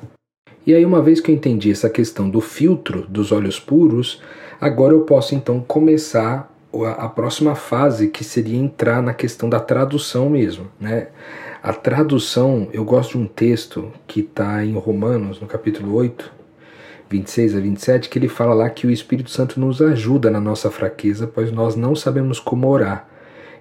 E 0.65 0.73
aí, 0.73 0.85
uma 0.85 1.01
vez 1.01 1.19
que 1.19 1.29
eu 1.29 1.35
entendi 1.35 1.69
essa 1.69 1.89
questão 1.89 2.29
do 2.29 2.39
filtro 2.39 3.05
dos 3.09 3.33
olhos 3.33 3.59
puros, 3.59 4.21
agora 4.59 4.93
eu 4.93 5.01
posso 5.01 5.35
então 5.35 5.59
começar 5.59 6.49
a 6.97 7.09
próxima 7.09 7.55
fase, 7.55 8.07
que 8.07 8.23
seria 8.23 8.57
entrar 8.57 9.03
na 9.03 9.13
questão 9.13 9.49
da 9.49 9.59
tradução 9.59 10.29
mesmo. 10.29 10.69
Né? 10.79 11.09
A 11.65 11.73
tradução, 11.73 12.69
eu 12.71 12.85
gosto 12.85 13.13
de 13.13 13.17
um 13.17 13.25
texto 13.25 13.91
que 14.05 14.19
está 14.19 14.63
em 14.63 14.75
Romanos, 14.77 15.41
no 15.41 15.47
capítulo 15.47 15.95
8, 15.95 16.31
26 17.09 17.55
a 17.55 17.59
27, 17.59 18.07
que 18.07 18.19
ele 18.19 18.27
fala 18.27 18.53
lá 18.53 18.69
que 18.69 18.85
o 18.85 18.91
Espírito 18.91 19.31
Santo 19.31 19.59
nos 19.59 19.81
ajuda 19.81 20.29
na 20.29 20.39
nossa 20.39 20.69
fraqueza, 20.69 21.25
pois 21.25 21.51
nós 21.51 21.75
não 21.75 21.95
sabemos 21.95 22.39
como 22.39 22.67
orar 22.67 23.09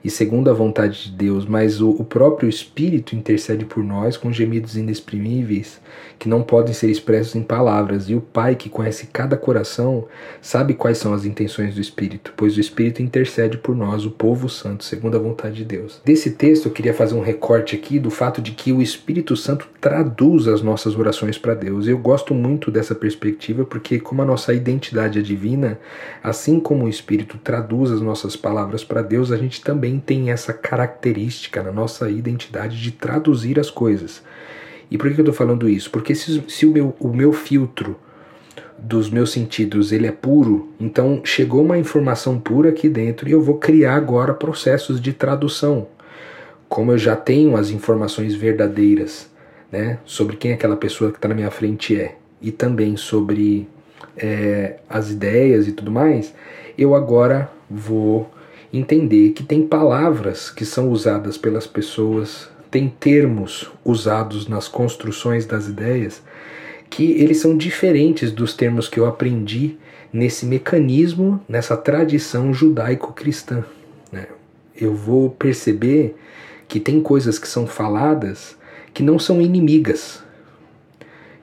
e 0.04 0.10
segundo 0.10 0.50
a 0.50 0.52
vontade 0.52 1.04
de 1.04 1.10
Deus, 1.12 1.46
mas 1.46 1.80
o, 1.80 1.88
o, 1.88 2.04
próprio 2.04 2.46
Espírito 2.46 3.16
intercede 3.16 3.64
por 3.64 3.82
nós 3.82 4.18
com 4.18 4.30
gemidos 4.30 4.76
inexprimíveis 4.76 5.80
que 6.18 6.28
não 6.28 6.42
podem 6.42 6.74
ser 6.74 6.90
expressos 6.90 7.34
em 7.34 7.42
palavras. 7.42 8.08
E 8.10 8.14
o 8.14 8.20
Pai, 8.20 8.54
que 8.54 8.68
conhece 8.68 9.08
cada 9.12 9.36
coração, 9.36 10.06
sabe 10.40 10.74
quais 10.74 10.98
são 10.98 11.14
as 11.14 11.24
intenções 11.24 11.74
do 11.74 11.80
Espírito, 11.80 12.32
pois 12.36 12.56
o 12.56 12.60
Espírito 12.60 13.02
intercede 13.02 13.56
por 13.56 13.74
nós, 13.74 14.04
o 14.04 14.10
povo 14.10 14.48
santo, 14.48 14.84
segundo 14.84 15.16
a 15.16 15.20
vontade 15.20 15.56
de 15.56 15.64
Deus. 15.64 16.00
Desse 16.04 16.32
texto, 16.32 16.66
eu 16.66 16.72
queria 16.72 16.94
fazer 16.94 17.14
um 17.14 17.22
recorte 17.22 17.74
aqui 17.74 17.98
do 17.98 18.10
fato 18.10 18.42
de 18.42 18.52
que 18.52 18.72
o 18.72 18.82
Espírito 18.82 19.36
Santo 19.36 19.68
traduz 19.80 20.46
as 20.48 20.62
nossas 20.62 20.96
orações 20.96 21.38
para 21.38 21.54
Deus. 21.54 21.86
Eu 21.86 21.98
gosto 21.98 22.34
muito 22.34 22.70
dessa 22.70 22.94
perspectiva 22.94 23.64
porque, 23.64 23.98
como 23.98 24.22
a 24.22 24.26
nossa 24.26 24.52
identidade 24.52 25.18
é 25.18 25.22
divina, 25.22 25.78
assim 26.22 26.60
como 26.60 26.84
o 26.84 26.88
Espírito 26.88 27.38
traduz 27.42 27.90
as 27.90 28.00
nossas 28.00 28.36
palavras 28.36 28.84
para 28.84 29.02
Deus, 29.02 29.32
a 29.32 29.36
gente 29.36 29.62
também 29.62 29.93
também 29.94 29.98
tem 30.00 30.30
essa 30.30 30.52
característica 30.52 31.62
na 31.62 31.72
nossa 31.72 32.10
identidade 32.10 32.80
de 32.80 32.90
traduzir 32.90 33.58
as 33.58 33.70
coisas. 33.70 34.22
E 34.90 34.98
por 34.98 35.08
que 35.10 35.20
eu 35.20 35.22
estou 35.22 35.34
falando 35.34 35.68
isso? 35.68 35.90
Porque 35.90 36.14
se, 36.14 36.42
se 36.48 36.66
o, 36.66 36.72
meu, 36.72 36.94
o 36.98 37.08
meu 37.08 37.32
filtro 37.32 37.96
dos 38.78 39.08
meus 39.08 39.32
sentidos 39.32 39.92
ele 39.92 40.06
é 40.06 40.12
puro, 40.12 40.72
então 40.78 41.22
chegou 41.24 41.64
uma 41.64 41.78
informação 41.78 42.38
pura 42.38 42.68
aqui 42.68 42.88
dentro 42.88 43.28
e 43.28 43.32
eu 43.32 43.40
vou 43.40 43.56
criar 43.56 43.94
agora 43.94 44.34
processos 44.34 45.00
de 45.00 45.12
tradução. 45.12 45.88
Como 46.68 46.92
eu 46.92 46.98
já 46.98 47.16
tenho 47.16 47.56
as 47.56 47.70
informações 47.70 48.34
verdadeiras 48.34 49.30
né, 49.70 49.98
sobre 50.04 50.36
quem 50.36 50.52
aquela 50.52 50.76
pessoa 50.76 51.10
que 51.10 51.18
está 51.18 51.28
na 51.28 51.34
minha 51.34 51.50
frente 51.50 51.98
é, 51.98 52.16
e 52.42 52.50
também 52.50 52.96
sobre 52.96 53.66
é, 54.16 54.76
as 54.88 55.10
ideias 55.10 55.66
e 55.66 55.72
tudo 55.72 55.90
mais, 55.90 56.34
eu 56.76 56.94
agora 56.94 57.50
vou 57.70 58.30
entender 58.76 59.30
que 59.30 59.42
tem 59.42 59.66
palavras 59.66 60.50
que 60.50 60.64
são 60.64 60.90
usadas 60.90 61.38
pelas 61.38 61.66
pessoas, 61.66 62.48
tem 62.70 62.88
termos 62.88 63.70
usados 63.84 64.48
nas 64.48 64.66
construções 64.66 65.46
das 65.46 65.68
ideias 65.68 66.20
que 66.90 67.12
eles 67.12 67.38
são 67.38 67.56
diferentes 67.56 68.32
dos 68.32 68.54
termos 68.54 68.88
que 68.88 68.98
eu 68.98 69.06
aprendi 69.06 69.76
nesse 70.12 70.44
mecanismo, 70.44 71.40
nessa 71.48 71.76
tradição 71.76 72.52
judaico-cristã. 72.52 73.64
Né? 74.10 74.26
Eu 74.76 74.92
vou 74.92 75.30
perceber 75.30 76.16
que 76.66 76.80
tem 76.80 77.00
coisas 77.00 77.38
que 77.38 77.46
são 77.46 77.66
faladas 77.66 78.56
que 78.92 79.02
não 79.02 79.18
são 79.18 79.40
inimigas, 79.40 80.22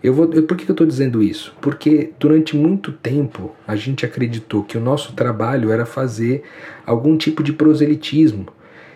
eu 0.03 0.13
vou, 0.13 0.27
por 0.27 0.57
que 0.57 0.67
eu 0.67 0.73
estou 0.73 0.87
dizendo 0.87 1.21
isso? 1.21 1.53
Porque 1.61 2.11
durante 2.19 2.55
muito 2.55 2.91
tempo 2.91 3.55
a 3.67 3.75
gente 3.75 4.05
acreditou 4.05 4.63
que 4.63 4.77
o 4.77 4.81
nosso 4.81 5.13
trabalho 5.13 5.71
era 5.71 5.85
fazer 5.85 6.43
algum 6.85 7.15
tipo 7.17 7.43
de 7.43 7.53
proselitismo, 7.53 8.47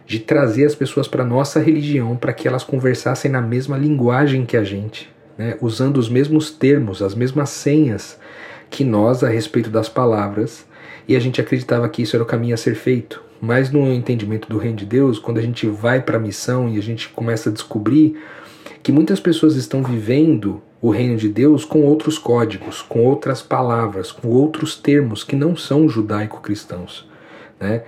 de 0.07 0.19
trazer 0.19 0.65
as 0.65 0.73
pessoas 0.73 1.07
para 1.07 1.23
nossa 1.23 1.59
religião 1.59 2.15
para 2.15 2.33
que 2.33 2.47
elas 2.47 2.63
conversassem 2.63 3.29
na 3.29 3.41
mesma 3.41 3.77
linguagem 3.77 4.45
que 4.45 4.57
a 4.57 4.63
gente, 4.63 5.09
né? 5.37 5.57
usando 5.61 5.97
os 5.97 6.09
mesmos 6.09 6.49
termos, 6.49 7.01
as 7.01 7.13
mesmas 7.13 7.49
senhas 7.49 8.19
que 8.69 8.83
nós 8.83 9.23
a 9.23 9.29
respeito 9.29 9.69
das 9.69 9.87
palavras, 9.87 10.65
e 11.07 11.15
a 11.15 11.19
gente 11.19 11.39
acreditava 11.39 11.87
que 11.87 12.01
isso 12.01 12.15
era 12.15 12.23
o 12.23 12.27
caminho 12.27 12.55
a 12.55 12.57
ser 12.57 12.73
feito. 12.73 13.23
Mas 13.39 13.69
no 13.69 13.91
entendimento 13.91 14.49
do 14.49 14.57
reino 14.57 14.77
de 14.77 14.85
Deus, 14.85 15.19
quando 15.19 15.37
a 15.37 15.41
gente 15.41 15.67
vai 15.67 16.01
para 16.01 16.17
a 16.17 16.19
missão 16.19 16.67
e 16.67 16.79
a 16.79 16.81
gente 16.81 17.09
começa 17.09 17.49
a 17.49 17.53
descobrir 17.53 18.17
que 18.81 18.91
muitas 18.91 19.19
pessoas 19.19 19.55
estão 19.55 19.83
vivendo 19.83 20.61
o 20.85 20.91
reino 20.91 21.17
de 21.17 21.27
Deus 21.27 21.65
com 21.65 21.81
outros 21.81 22.19
códigos, 22.19 22.79
com 22.83 23.03
outras 23.03 23.41
palavras, 23.41 24.11
com 24.11 24.27
outros 24.27 24.75
termos 24.75 25.23
que 25.23 25.35
não 25.35 25.55
são 25.55 25.89
judaico-cristãos, 25.89 27.09
né? 27.59 27.81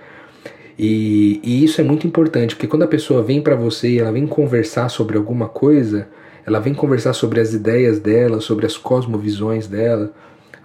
E, 0.80 1.40
e, 1.44 1.64
isso 1.64 1.80
é 1.80 1.84
muito 1.84 2.08
importante, 2.08 2.56
porque 2.56 2.66
quando 2.66 2.82
a 2.82 2.88
pessoa 2.88 3.22
vem 3.22 3.40
para 3.40 3.56
você 3.56 3.90
e 3.90 4.00
ela 4.00 4.12
vem 4.12 4.26
conversar 4.26 4.90
sobre 4.90 5.16
alguma 5.16 5.48
coisa, 5.48 6.08
ela 6.44 6.60
vem 6.60 6.74
conversar 6.74 7.14
sobre 7.14 7.40
as 7.40 7.54
ideias 7.54 8.00
dela, 8.00 8.42
sobre 8.42 8.66
as 8.66 8.76
cosmovisões 8.76 9.68
dela, 9.68 10.12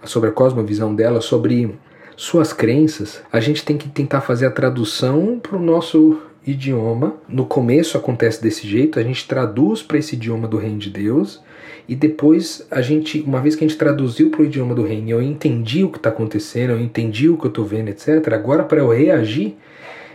sobre 0.03 0.29
a 0.31 0.33
cosmovisão 0.33 0.95
dela, 0.95 1.21
sobre 1.21 1.77
suas 2.17 2.51
crenças, 2.51 3.21
a 3.31 3.39
gente 3.39 3.63
tem 3.63 3.77
que 3.77 3.89
tentar 3.89 4.21
fazer 4.21 4.47
a 4.47 4.51
tradução 4.51 5.39
para 5.39 5.55
o 5.55 5.61
nosso 5.61 6.19
idioma. 6.45 7.15
No 7.29 7.45
começo 7.45 7.95
acontece 7.95 8.41
desse 8.41 8.67
jeito, 8.67 8.99
a 8.99 9.03
gente 9.03 9.27
traduz 9.27 9.83
para 9.83 9.99
esse 9.99 10.15
idioma 10.15 10.47
do 10.47 10.57
reino 10.57 10.79
de 10.79 10.89
Deus 10.89 11.39
e 11.87 11.95
depois 11.95 12.65
a 12.71 12.81
gente, 12.81 13.21
uma 13.21 13.41
vez 13.41 13.55
que 13.55 13.63
a 13.63 13.67
gente 13.67 13.77
traduziu 13.77 14.29
para 14.29 14.41
o 14.41 14.45
idioma 14.45 14.73
do 14.73 14.83
reino, 14.83 15.09
eu 15.09 15.21
entendi 15.21 15.83
o 15.83 15.89
que 15.89 15.97
está 15.97 16.09
acontecendo, 16.09 16.71
eu 16.71 16.79
entendi 16.79 17.27
o 17.27 17.37
que 17.37 17.45
eu 17.45 17.49
estou 17.49 17.65
vendo, 17.65 17.89
etc. 17.89 18.33
Agora 18.33 18.63
para 18.63 18.79
eu 18.79 18.89
reagir, 18.89 19.55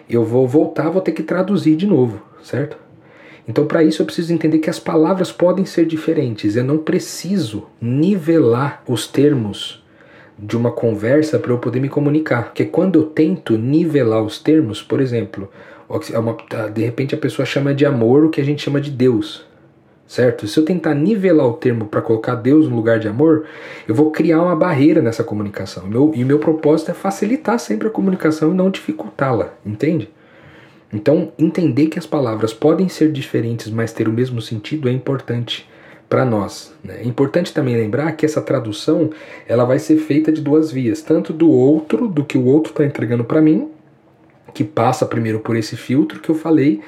eu 0.08 0.24
vou 0.24 0.48
voltar, 0.48 0.88
vou 0.88 1.02
ter 1.02 1.12
que 1.12 1.22
traduzir 1.22 1.76
de 1.76 1.86
novo, 1.86 2.22
certo? 2.42 2.78
Então 3.46 3.66
para 3.66 3.82
isso 3.82 4.00
eu 4.00 4.06
preciso 4.06 4.32
entender 4.32 4.58
que 4.58 4.70
as 4.70 4.78
palavras 4.78 5.30
podem 5.30 5.64
ser 5.64 5.84
diferentes. 5.84 6.56
Eu 6.56 6.64
não 6.64 6.78
preciso 6.78 7.66
nivelar 7.80 8.82
os 8.86 9.06
termos 9.06 9.82
de 10.38 10.56
uma 10.56 10.70
conversa 10.70 11.38
para 11.38 11.52
eu 11.52 11.58
poder 11.58 11.80
me 11.80 11.88
comunicar. 11.88 12.44
Porque 12.44 12.64
quando 12.64 12.98
eu 12.98 13.04
tento 13.04 13.58
nivelar 13.58 14.22
os 14.22 14.38
termos, 14.38 14.82
por 14.82 15.00
exemplo, 15.00 15.50
é 15.90 16.70
de 16.70 16.82
repente 16.82 17.14
a 17.14 17.18
pessoa 17.18 17.44
chama 17.44 17.74
de 17.74 17.84
amor 17.84 18.24
o 18.24 18.30
que 18.30 18.40
a 18.40 18.44
gente 18.44 18.62
chama 18.62 18.80
de 18.80 18.90
Deus 18.90 19.47
certo? 20.08 20.48
Se 20.48 20.58
eu 20.58 20.64
tentar 20.64 20.94
nivelar 20.94 21.46
o 21.46 21.52
termo 21.52 21.86
para 21.86 22.00
colocar 22.00 22.34
Deus 22.34 22.66
no 22.66 22.74
lugar 22.74 22.98
de 22.98 23.06
amor, 23.06 23.44
eu 23.86 23.94
vou 23.94 24.10
criar 24.10 24.42
uma 24.42 24.56
barreira 24.56 25.02
nessa 25.02 25.22
comunicação. 25.22 25.86
Meu, 25.86 26.10
e 26.14 26.24
meu 26.24 26.38
propósito 26.38 26.90
é 26.90 26.94
facilitar 26.94 27.60
sempre 27.60 27.86
a 27.86 27.90
comunicação 27.90 28.50
e 28.50 28.54
não 28.54 28.70
dificultá-la, 28.70 29.52
entende? 29.64 30.10
Então, 30.90 31.30
entender 31.38 31.88
que 31.88 31.98
as 31.98 32.06
palavras 32.06 32.54
podem 32.54 32.88
ser 32.88 33.12
diferentes, 33.12 33.70
mas 33.70 33.92
ter 33.92 34.08
o 34.08 34.12
mesmo 34.12 34.40
sentido 34.40 34.88
é 34.88 34.92
importante 34.92 35.68
para 36.08 36.24
nós. 36.24 36.72
Né? 36.82 37.00
É 37.02 37.06
importante 37.06 37.52
também 37.52 37.76
lembrar 37.76 38.12
que 38.12 38.24
essa 38.24 38.40
tradução 38.40 39.10
ela 39.46 39.66
vai 39.66 39.78
ser 39.78 39.98
feita 39.98 40.32
de 40.32 40.40
duas 40.40 40.72
vias, 40.72 41.02
tanto 41.02 41.34
do 41.34 41.50
outro, 41.50 42.08
do 42.08 42.24
que 42.24 42.38
o 42.38 42.46
outro 42.46 42.70
está 42.70 42.86
entregando 42.86 43.24
para 43.24 43.42
mim, 43.42 43.68
que 44.54 44.64
passa 44.64 45.04
primeiro 45.04 45.40
por 45.40 45.54
esse 45.54 45.76
filtro 45.76 46.20
que 46.20 46.30
eu 46.30 46.34
falei, 46.34 46.80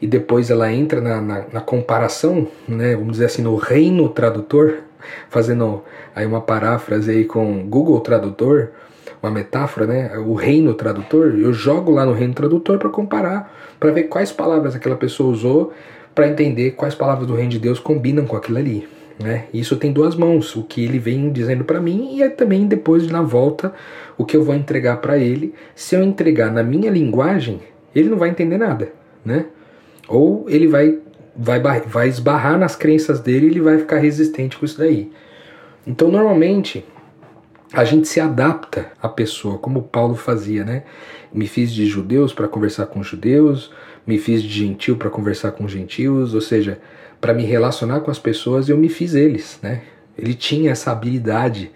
e 0.00 0.06
depois 0.06 0.50
ela 0.50 0.72
entra 0.72 1.00
na, 1.00 1.20
na, 1.20 1.44
na, 1.52 1.60
comparação, 1.60 2.46
né, 2.68 2.94
vamos 2.94 3.12
dizer 3.12 3.26
assim, 3.26 3.42
no 3.42 3.56
reino 3.56 4.08
tradutor, 4.08 4.78
fazendo 5.28 5.82
aí 6.14 6.26
uma 6.26 6.40
paráfrase 6.40 7.10
aí 7.10 7.24
com 7.24 7.66
Google 7.68 8.00
Tradutor, 8.00 8.70
uma 9.22 9.30
metáfora, 9.30 9.86
né, 9.86 10.18
o 10.18 10.34
reino 10.34 10.74
tradutor, 10.74 11.34
eu 11.38 11.52
jogo 11.52 11.90
lá 11.90 12.04
no 12.04 12.12
reino 12.12 12.34
tradutor 12.34 12.78
para 12.78 12.88
comparar, 12.88 13.52
para 13.80 13.90
ver 13.90 14.04
quais 14.04 14.30
palavras 14.30 14.74
aquela 14.74 14.96
pessoa 14.96 15.30
usou, 15.30 15.72
para 16.14 16.28
entender 16.28 16.72
quais 16.72 16.94
palavras 16.94 17.26
do 17.26 17.34
reino 17.34 17.50
de 17.50 17.58
Deus 17.58 17.78
combinam 17.78 18.24
com 18.24 18.36
aquilo 18.36 18.58
ali. 18.58 18.88
Né? 19.22 19.44
Isso 19.52 19.76
tem 19.76 19.92
duas 19.92 20.14
mãos, 20.14 20.54
o 20.56 20.62
que 20.62 20.84
ele 20.84 20.98
vem 20.98 21.30
dizendo 21.32 21.64
para 21.64 21.80
mim 21.80 22.16
e 22.16 22.22
é 22.22 22.28
também 22.28 22.66
depois 22.66 23.06
na 23.06 23.22
volta 23.22 23.72
o 24.16 24.24
que 24.24 24.36
eu 24.36 24.42
vou 24.42 24.54
entregar 24.54 24.98
para 24.98 25.16
ele. 25.16 25.54
Se 25.74 25.94
eu 25.94 26.02
entregar 26.02 26.52
na 26.52 26.62
minha 26.62 26.90
linguagem, 26.90 27.60
ele 27.94 28.10
não 28.10 28.18
vai 28.18 28.28
entender 28.28 28.58
nada, 28.58 28.92
né? 29.24 29.46
Ou 30.08 30.46
ele 30.48 30.66
vai, 30.66 30.98
vai, 31.36 31.60
vai 31.60 32.08
esbarrar 32.08 32.58
nas 32.58 32.76
crenças 32.76 33.20
dele 33.20 33.46
e 33.46 33.50
ele 33.50 33.60
vai 33.60 33.78
ficar 33.78 33.98
resistente 33.98 34.56
com 34.56 34.64
isso 34.64 34.78
daí. 34.78 35.10
Então, 35.86 36.10
normalmente, 36.10 36.84
a 37.72 37.84
gente 37.84 38.08
se 38.08 38.20
adapta 38.20 38.92
à 39.00 39.08
pessoa, 39.08 39.58
como 39.58 39.82
Paulo 39.82 40.14
fazia, 40.14 40.64
né? 40.64 40.84
Me 41.32 41.46
fiz 41.46 41.72
de 41.72 41.86
judeus 41.86 42.32
para 42.32 42.48
conversar 42.48 42.86
com 42.86 43.02
judeus, 43.02 43.72
me 44.06 44.18
fiz 44.18 44.42
de 44.42 44.48
gentil 44.48 44.96
para 44.96 45.10
conversar 45.10 45.52
com 45.52 45.66
gentios, 45.66 46.34
ou 46.34 46.40
seja, 46.40 46.80
para 47.20 47.34
me 47.34 47.44
relacionar 47.44 48.00
com 48.00 48.10
as 48.10 48.18
pessoas, 48.18 48.68
eu 48.68 48.76
me 48.76 48.88
fiz 48.88 49.14
eles, 49.14 49.58
né? 49.62 49.82
Ele 50.16 50.34
tinha 50.34 50.70
essa 50.70 50.92
habilidade 50.92 51.70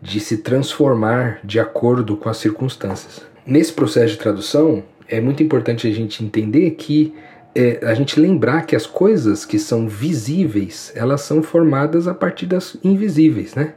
de 0.00 0.20
se 0.20 0.38
transformar 0.38 1.40
de 1.44 1.60
acordo 1.60 2.16
com 2.16 2.28
as 2.28 2.36
circunstâncias. 2.38 3.22
Nesse 3.46 3.72
processo 3.72 4.14
de 4.14 4.18
tradução, 4.18 4.82
é 5.08 5.20
muito 5.20 5.42
importante 5.42 5.86
a 5.86 5.92
gente 5.92 6.24
entender 6.24 6.72
que 6.72 7.14
é, 7.56 7.80
a 7.86 7.94
gente 7.94 8.20
lembrar 8.20 8.66
que 8.66 8.76
as 8.76 8.86
coisas 8.86 9.44
que 9.44 9.58
são 9.58 9.88
visíveis, 9.88 10.92
elas 10.94 11.22
são 11.22 11.42
formadas 11.42 12.06
a 12.06 12.14
partir 12.14 12.46
das 12.46 12.76
invisíveis, 12.84 13.54
né? 13.54 13.74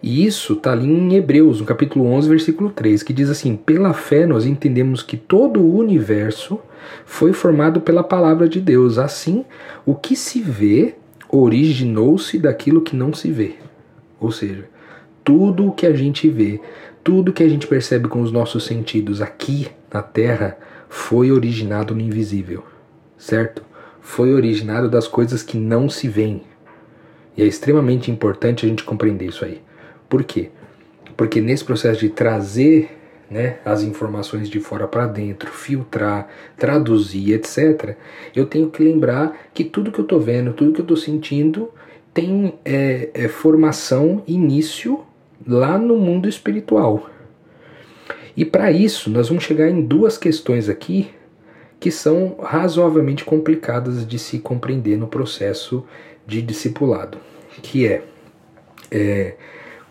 E 0.00 0.24
isso 0.24 0.52
está 0.52 0.72
ali 0.72 0.86
em 0.86 1.14
Hebreus, 1.14 1.58
no 1.58 1.66
capítulo 1.66 2.06
11, 2.06 2.28
versículo 2.28 2.70
3, 2.70 3.02
que 3.02 3.12
diz 3.12 3.28
assim: 3.28 3.56
Pela 3.56 3.92
fé 3.92 4.26
nós 4.26 4.46
entendemos 4.46 5.02
que 5.02 5.16
todo 5.16 5.60
o 5.60 5.76
universo 5.76 6.60
foi 7.04 7.32
formado 7.32 7.80
pela 7.80 8.04
palavra 8.04 8.48
de 8.48 8.60
Deus. 8.60 8.96
Assim, 8.96 9.44
o 9.84 9.96
que 9.96 10.14
se 10.14 10.40
vê 10.40 10.94
originou-se 11.28 12.38
daquilo 12.38 12.80
que 12.80 12.94
não 12.94 13.12
se 13.12 13.30
vê. 13.32 13.56
Ou 14.20 14.30
seja, 14.30 14.64
tudo 15.24 15.66
o 15.66 15.72
que 15.72 15.86
a 15.86 15.92
gente 15.92 16.28
vê, 16.28 16.60
tudo 17.02 17.32
que 17.32 17.42
a 17.42 17.48
gente 17.48 17.66
percebe 17.66 18.08
com 18.08 18.20
os 18.20 18.32
nossos 18.32 18.64
sentidos 18.64 19.20
aqui 19.20 19.68
na 19.92 20.02
Terra 20.02 20.56
foi 20.88 21.30
originado 21.30 21.94
no 21.94 22.00
invisível, 22.00 22.64
certo? 23.18 23.62
Foi 24.00 24.32
originado 24.32 24.88
das 24.88 25.08
coisas 25.08 25.42
que 25.42 25.58
não 25.58 25.88
se 25.90 26.08
veem. 26.08 26.42
E 27.36 27.42
é 27.42 27.46
extremamente 27.46 28.10
importante 28.10 28.64
a 28.64 28.68
gente 28.68 28.84
compreender 28.84 29.26
isso 29.26 29.44
aí. 29.44 29.60
Por 30.08 30.24
quê? 30.24 30.50
Porque 31.16 31.40
nesse 31.40 31.64
processo 31.64 32.00
de 32.00 32.08
trazer 32.08 32.96
né, 33.30 33.58
as 33.64 33.82
informações 33.82 34.48
de 34.48 34.58
fora 34.60 34.88
para 34.88 35.06
dentro, 35.06 35.50
filtrar, 35.50 36.28
traduzir, 36.56 37.34
etc., 37.34 37.96
eu 38.34 38.46
tenho 38.46 38.70
que 38.70 38.82
lembrar 38.82 39.36
que 39.52 39.64
tudo 39.64 39.92
que 39.92 39.98
eu 39.98 40.04
estou 40.04 40.18
vendo, 40.18 40.52
tudo 40.52 40.72
que 40.72 40.80
eu 40.80 40.84
estou 40.84 40.96
sentindo, 40.96 41.70
tem 42.14 42.54
é, 42.64 43.10
é, 43.12 43.28
formação, 43.28 44.22
início 44.26 45.04
lá 45.46 45.76
no 45.78 45.96
mundo 45.96 46.28
espiritual. 46.28 47.10
E 48.36 48.44
para 48.44 48.70
isso, 48.70 49.10
nós 49.10 49.28
vamos 49.28 49.44
chegar 49.44 49.68
em 49.68 49.82
duas 49.82 50.16
questões 50.16 50.68
aqui 50.68 51.10
que 51.80 51.90
são 51.90 52.36
razoavelmente 52.42 53.24
complicadas 53.24 54.06
de 54.06 54.18
se 54.18 54.38
compreender 54.38 54.96
no 54.96 55.06
processo 55.06 55.84
de 56.26 56.42
discipulado, 56.42 57.18
que 57.62 57.86
é, 57.86 58.02
é 58.90 59.36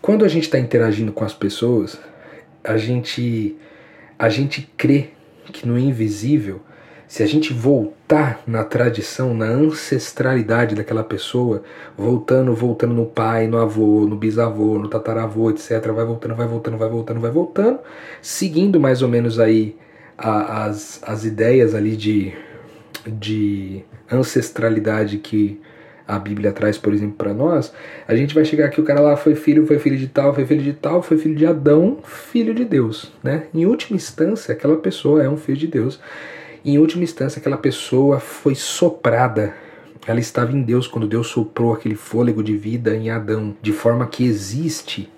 quando 0.00 0.24
a 0.24 0.28
gente 0.28 0.44
está 0.44 0.58
interagindo 0.58 1.12
com 1.12 1.24
as 1.24 1.34
pessoas, 1.34 1.98
a 2.62 2.76
gente 2.76 3.56
a 4.18 4.28
gente 4.28 4.68
crê 4.76 5.10
que 5.52 5.66
no 5.66 5.78
invisível, 5.78 6.60
se 7.06 7.22
a 7.22 7.26
gente 7.26 7.52
voltar 7.52 8.42
na 8.46 8.64
tradição, 8.64 9.32
na 9.32 9.46
ancestralidade 9.46 10.74
daquela 10.74 11.02
pessoa, 11.02 11.62
voltando, 11.96 12.54
voltando 12.54 12.92
no 12.92 13.06
pai, 13.06 13.46
no 13.46 13.56
avô, 13.56 14.06
no 14.06 14.16
bisavô, 14.16 14.78
no 14.78 14.88
tataravô, 14.88 15.50
etc, 15.50 15.86
vai 15.92 16.04
voltando, 16.04 16.34
vai 16.34 16.46
voltando, 16.46 16.76
vai 16.76 16.88
voltando, 16.88 17.20
vai 17.20 17.30
voltando, 17.30 17.78
seguindo 18.20 18.78
mais 18.78 19.02
ou 19.02 19.08
menos 19.08 19.38
aí 19.40 19.76
a, 20.18 20.64
as, 20.64 21.00
as 21.06 21.24
ideias 21.24 21.74
ali 21.74 21.96
de, 21.96 22.32
de 23.06 23.84
ancestralidade 24.10 25.18
que 25.18 25.60
a 26.06 26.18
Bíblia 26.18 26.52
traz, 26.52 26.78
por 26.78 26.92
exemplo, 26.94 27.16
para 27.16 27.34
nós, 27.34 27.72
a 28.06 28.16
gente 28.16 28.34
vai 28.34 28.42
chegar 28.44 28.64
aqui, 28.64 28.80
o 28.80 28.84
cara 28.84 29.00
lá 29.00 29.14
foi 29.14 29.34
filho, 29.34 29.66
foi 29.66 29.78
filho 29.78 29.98
de 29.98 30.08
tal, 30.08 30.34
foi 30.34 30.46
filho 30.46 30.62
de 30.62 30.72
tal, 30.72 31.02
foi 31.02 31.18
filho 31.18 31.34
de 31.34 31.46
Adão, 31.46 31.98
filho 32.02 32.54
de 32.54 32.64
Deus, 32.64 33.12
né? 33.22 33.44
Em 33.52 33.66
última 33.66 33.94
instância, 33.94 34.52
aquela 34.52 34.76
pessoa 34.76 35.22
é 35.22 35.28
um 35.28 35.36
filho 35.36 35.58
de 35.58 35.66
Deus. 35.66 36.00
Em 36.64 36.78
última 36.78 37.04
instância, 37.04 37.38
aquela 37.38 37.58
pessoa 37.58 38.18
foi 38.18 38.54
soprada. 38.54 39.54
Ela 40.06 40.18
estava 40.18 40.56
em 40.56 40.62
Deus 40.62 40.86
quando 40.86 41.06
Deus 41.06 41.26
soprou 41.26 41.74
aquele 41.74 41.94
fôlego 41.94 42.42
de 42.42 42.56
vida 42.56 42.96
em 42.96 43.10
Adão, 43.10 43.54
de 43.60 43.72
forma 43.72 44.06
que 44.06 44.24
existe 44.24 45.10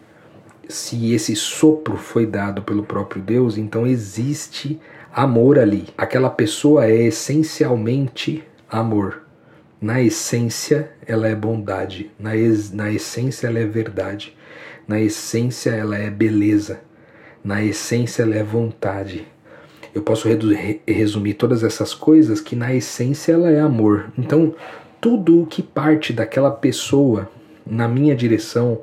se 0.71 1.13
esse 1.13 1.37
sopro 1.37 1.97
foi 1.97 2.25
dado 2.25 2.63
pelo 2.63 2.83
próprio 2.83 3.21
Deus, 3.21 3.59
então 3.59 3.87
existe 3.87 4.81
amor 5.13 5.59
ali. 5.59 5.89
Aquela 5.99 6.31
pessoa 6.31 6.87
é 6.87 7.07
essencialmente 7.07 8.45
amor 8.71 9.23
na 9.81 10.03
essência 10.03 10.91
ela 11.07 11.27
é 11.27 11.35
bondade, 11.35 12.11
na, 12.19 12.37
es, 12.37 12.71
na 12.71 12.93
essência 12.93 13.47
ela 13.47 13.59
é 13.59 13.65
verdade, 13.65 14.37
na 14.87 15.01
essência 15.01 15.71
ela 15.71 15.97
é 15.97 16.11
beleza, 16.11 16.81
na 17.43 17.65
essência 17.65 18.23
ela 18.23 18.35
é 18.35 18.43
vontade. 18.43 19.27
Eu 19.95 20.03
posso 20.03 20.29
resumir 20.87 21.35
todas 21.35 21.65
essas 21.65 21.95
coisas 21.95 22.41
que 22.41 22.55
na 22.55 22.75
essência 22.75 23.33
ela 23.33 23.51
é 23.51 23.59
amor. 23.59 24.13
Então, 24.17 24.55
tudo 25.01 25.43
o 25.43 25.47
que 25.47 25.63
parte 25.63 26.13
daquela 26.13 26.51
pessoa 26.51 27.29
na 27.67 27.89
minha 27.89 28.15
direção 28.15 28.81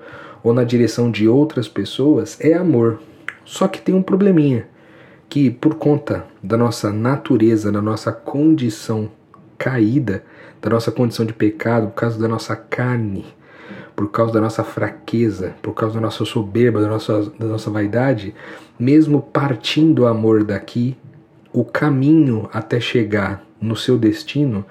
ou 0.48 0.54
na 0.54 0.63
direção 0.63 1.12
de 1.12 1.27
outras 1.27 1.68
pessoas 1.68 2.38
é 2.39 2.54
amor. 2.54 3.00
Só 3.44 3.68
que 3.68 3.81
tem 3.81 3.94
um 3.94 4.01
probleminha, 4.01 4.66
que 5.27 5.51
por 5.51 5.75
conta 5.75 6.25
da 6.42 6.57
nossa 6.57 6.90
natureza, 6.90 7.70
da 7.70 7.81
nossa 7.81 8.14
condição 8.14 9.12
caída, 9.57 10.24
da 10.62 10.70
nossa 10.70 10.90
condição 10.90 11.25
de 11.25 11.33
pecado, 11.33 11.88
por 11.88 11.96
causa 11.96 12.18
da 12.18 12.29
nossa 12.29 12.55
carne, 12.55 13.25
por 13.94 14.10
causa 14.10 14.33
da 14.33 14.40
nossa 14.40 14.64
fraqueza, 14.64 15.53
por 15.62 15.74
causa 15.74 15.96
da 15.96 16.01
nossa 16.01 16.24
soberba, 16.24 16.79
da 16.79 16.88
nossa, 16.88 17.29
da 17.38 17.46
nossa 17.46 17.70
vaidade, 17.70 18.33
mesmo 18.79 19.22
partindo 19.22 20.03
o 20.03 20.07
amor 20.07 20.46
daqui, 20.46 20.96
o 21.51 21.66
caminho 21.66 22.50
até 22.53 22.79
chegar 22.79 23.44
no 23.60 23.75
seu 23.75 23.98
destino 23.98 24.64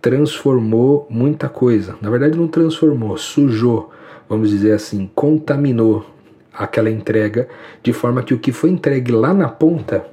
transformou 0.00 1.08
muita 1.10 1.48
coisa. 1.48 1.96
Na 2.00 2.08
verdade, 2.08 2.38
não 2.38 2.46
transformou, 2.46 3.16
sujou, 3.16 3.90
vamos 4.28 4.50
dizer 4.50 4.72
assim, 4.72 5.10
contaminou 5.14 6.06
aquela 6.52 6.90
entrega, 6.90 7.48
de 7.82 7.92
forma 7.92 8.22
que 8.22 8.34
o 8.34 8.38
que 8.38 8.52
foi 8.52 8.70
entregue 8.70 9.12
lá 9.12 9.32
na 9.32 9.48
ponta 9.48 10.06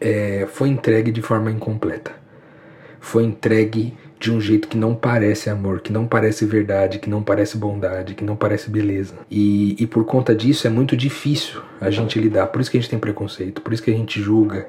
é, 0.00 0.46
foi 0.50 0.68
entregue 0.68 1.10
de 1.10 1.22
forma 1.22 1.50
incompleta. 1.50 2.12
Foi 3.00 3.24
entregue 3.24 3.96
de 4.20 4.32
um 4.32 4.40
jeito 4.40 4.68
que 4.68 4.76
não 4.76 4.94
parece 4.94 5.48
amor, 5.48 5.80
que 5.80 5.92
não 5.92 6.06
parece 6.06 6.44
verdade, 6.44 6.98
que 6.98 7.08
não 7.08 7.22
parece 7.22 7.56
bondade, 7.56 8.14
que 8.14 8.24
não 8.24 8.36
parece 8.36 8.68
beleza. 8.68 9.14
E, 9.30 9.76
e 9.78 9.86
por 9.86 10.04
conta 10.04 10.34
disso 10.34 10.66
é 10.66 10.70
muito 10.70 10.96
difícil 10.96 11.62
a 11.80 11.90
gente 11.90 12.18
lidar. 12.18 12.48
Por 12.48 12.60
isso 12.60 12.70
que 12.70 12.76
a 12.76 12.80
gente 12.80 12.90
tem 12.90 12.98
preconceito, 12.98 13.62
por 13.62 13.72
isso 13.72 13.82
que 13.82 13.90
a 13.90 13.96
gente 13.96 14.20
julga, 14.20 14.68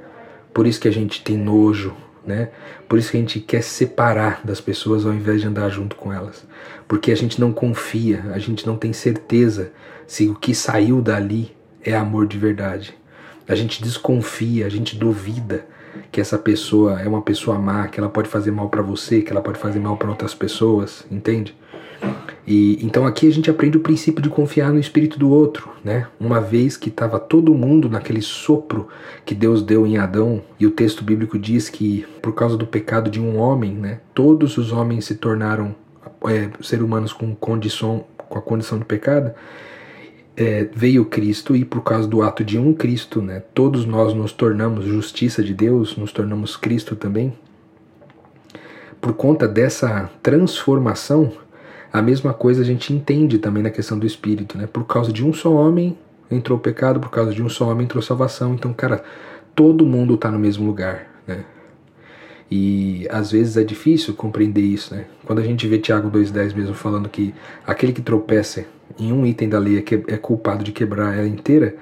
por 0.53 0.67
isso 0.67 0.79
que 0.79 0.87
a 0.87 0.93
gente 0.93 1.23
tem 1.23 1.37
nojo, 1.37 1.93
né? 2.29 2.49
Por 2.87 2.99
isso 2.99 3.11
que 3.11 3.17
a 3.17 3.19
gente 3.19 3.39
quer 3.39 3.63
separar 3.63 4.41
das 4.45 4.61
pessoas 4.61 5.05
ao 5.05 5.13
invés 5.13 5.41
de 5.41 5.47
andar 5.47 5.69
junto 5.69 5.95
com 5.95 6.13
elas. 6.13 6.45
Porque 6.87 7.11
a 7.11 7.15
gente 7.15 7.41
não 7.41 7.51
confia, 7.51 8.23
a 8.31 8.39
gente 8.39 8.65
não 8.65 8.77
tem 8.77 8.93
certeza 8.93 9.71
se 10.07 10.29
o 10.29 10.35
que 10.35 10.53
saiu 10.53 11.01
dali 11.01 11.55
é 11.83 11.95
amor 11.95 12.27
de 12.27 12.37
verdade. 12.37 12.95
A 13.47 13.55
gente 13.55 13.81
desconfia, 13.81 14.67
a 14.67 14.69
gente 14.69 14.95
duvida 14.95 15.65
que 16.11 16.21
essa 16.21 16.37
pessoa 16.37 17.01
é 17.01 17.07
uma 17.07 17.21
pessoa 17.21 17.57
má, 17.57 17.87
que 17.87 17.99
ela 17.99 18.09
pode 18.09 18.29
fazer 18.29 18.51
mal 18.51 18.69
para 18.69 18.81
você, 18.81 19.21
que 19.21 19.31
ela 19.31 19.41
pode 19.41 19.57
fazer 19.57 19.79
mal 19.79 19.97
para 19.97 20.09
outras 20.09 20.35
pessoas, 20.35 21.05
entende? 21.09 21.55
E 22.47 22.83
então 22.83 23.05
aqui 23.05 23.27
a 23.27 23.31
gente 23.31 23.49
aprende 23.49 23.77
o 23.77 23.81
princípio 23.81 24.23
de 24.23 24.29
confiar 24.29 24.71
no 24.73 24.79
espírito 24.79 25.19
do 25.19 25.29
outro, 25.29 25.69
né? 25.83 26.07
Uma 26.19 26.41
vez 26.41 26.75
que 26.75 26.89
estava 26.89 27.19
todo 27.19 27.53
mundo 27.53 27.89
naquele 27.89 28.21
sopro 28.21 28.87
que 29.23 29.35
Deus 29.35 29.61
deu 29.61 29.85
em 29.85 29.97
Adão, 29.97 30.41
e 30.59 30.65
o 30.65 30.71
texto 30.71 31.03
bíblico 31.03 31.37
diz 31.37 31.69
que 31.69 32.05
por 32.21 32.33
causa 32.33 32.57
do 32.57 32.65
pecado 32.65 33.09
de 33.09 33.21
um 33.21 33.37
homem, 33.37 33.73
né, 33.73 33.99
todos 34.13 34.57
os 34.57 34.71
homens 34.71 35.05
se 35.05 35.15
tornaram 35.15 35.75
é, 36.25 36.49
seres 36.61 36.83
humanos 36.83 37.13
com 37.13 37.35
condição 37.35 38.05
com 38.17 38.37
a 38.37 38.41
condição 38.41 38.77
de 38.77 38.85
pecado 38.85 39.33
é, 40.39 40.69
veio 40.73 41.03
Cristo 41.03 41.53
e 41.53 41.65
por 41.65 41.81
causa 41.81 42.07
do 42.07 42.21
ato 42.21 42.45
de 42.45 42.57
um 42.57 42.73
Cristo, 42.73 43.21
né, 43.21 43.43
todos 43.53 43.85
nós 43.85 44.13
nos 44.13 44.31
tornamos 44.31 44.85
justiça 44.85 45.43
de 45.43 45.53
Deus, 45.53 45.97
nos 45.97 46.13
tornamos 46.13 46.55
Cristo 46.55 46.95
também. 46.95 47.33
Por 49.01 49.13
conta 49.13 49.47
dessa 49.47 50.09
transformação, 50.23 51.31
a 51.91 52.01
mesma 52.01 52.33
coisa 52.33 52.61
a 52.61 52.65
gente 52.65 52.93
entende 52.93 53.37
também 53.37 53.63
na 53.63 53.69
questão 53.69 53.97
do 53.97 54.05
Espírito, 54.05 54.57
né? 54.57 54.67
Por 54.67 54.85
causa 54.85 55.11
de 55.11 55.25
um 55.25 55.33
só 55.33 55.51
homem 55.51 55.97
entrou 56.29 56.57
o 56.57 56.61
pecado, 56.61 56.99
por 56.99 57.09
causa 57.09 57.33
de 57.33 57.41
um 57.41 57.49
só 57.49 57.69
homem 57.69 57.85
entrou 57.85 58.01
salvação. 58.01 58.53
Então, 58.53 58.71
cara, 58.73 59.03
todo 59.55 59.85
mundo 59.85 60.13
está 60.13 60.29
no 60.29 60.39
mesmo 60.39 60.65
lugar, 60.65 61.07
né? 61.27 61.43
E 62.51 63.07
às 63.11 63.31
vezes 63.31 63.57
é 63.57 63.63
difícil 63.63 64.13
compreender 64.15 64.61
isso, 64.61 64.95
né? 64.95 65.05
Quando 65.25 65.39
a 65.39 65.43
gente 65.43 65.67
vê 65.67 65.77
Tiago 65.77 66.09
2,10 66.09 66.55
mesmo 66.55 66.73
falando 66.73 67.07
que 67.07 67.33
aquele 67.65 67.93
que 67.93 68.01
tropeça 68.01 68.65
em 68.97 69.13
um 69.13 69.25
item 69.25 69.49
da 69.49 69.59
lei 69.59 69.77
é, 69.77 69.81
que, 69.81 69.95
é 70.07 70.17
culpado 70.17 70.63
de 70.63 70.71
quebrar 70.71 71.15
ela 71.15 71.27
inteira, 71.27 71.75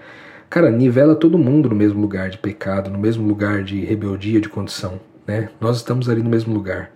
cara, 0.49 0.69
nivela 0.69 1.15
todo 1.15 1.37
mundo 1.37 1.69
no 1.69 1.75
mesmo 1.75 2.01
lugar 2.01 2.29
de 2.29 2.37
pecado, 2.37 2.89
no 2.89 2.97
mesmo 2.97 3.25
lugar 3.25 3.63
de 3.63 3.79
rebeldia, 3.79 4.41
de 4.41 4.49
condição, 4.49 4.99
né? 5.25 5.49
Nós 5.59 5.77
estamos 5.77 6.09
ali 6.09 6.21
no 6.21 6.29
mesmo 6.29 6.53
lugar. 6.53 6.91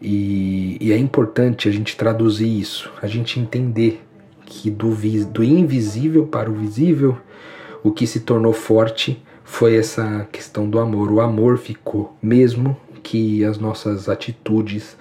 E, 0.00 0.76
e 0.80 0.92
é 0.92 0.98
importante 0.98 1.68
a 1.68 1.72
gente 1.72 1.96
traduzir 1.96 2.48
isso, 2.48 2.90
a 3.02 3.06
gente 3.06 3.40
entender 3.40 4.02
que 4.46 4.70
do, 4.70 4.94
do 5.32 5.44
invisível 5.44 6.26
para 6.26 6.50
o 6.50 6.54
visível, 6.54 7.18
o 7.82 7.90
que 7.90 8.06
se 8.06 8.20
tornou 8.20 8.52
forte 8.52 9.22
foi 9.44 9.76
essa 9.76 10.26
questão 10.30 10.68
do 10.68 10.78
amor. 10.78 11.10
O 11.10 11.20
amor 11.20 11.58
ficou, 11.58 12.16
mesmo 12.22 12.76
que 13.02 13.44
as 13.44 13.58
nossas 13.58 14.08
atitudes, 14.08 14.96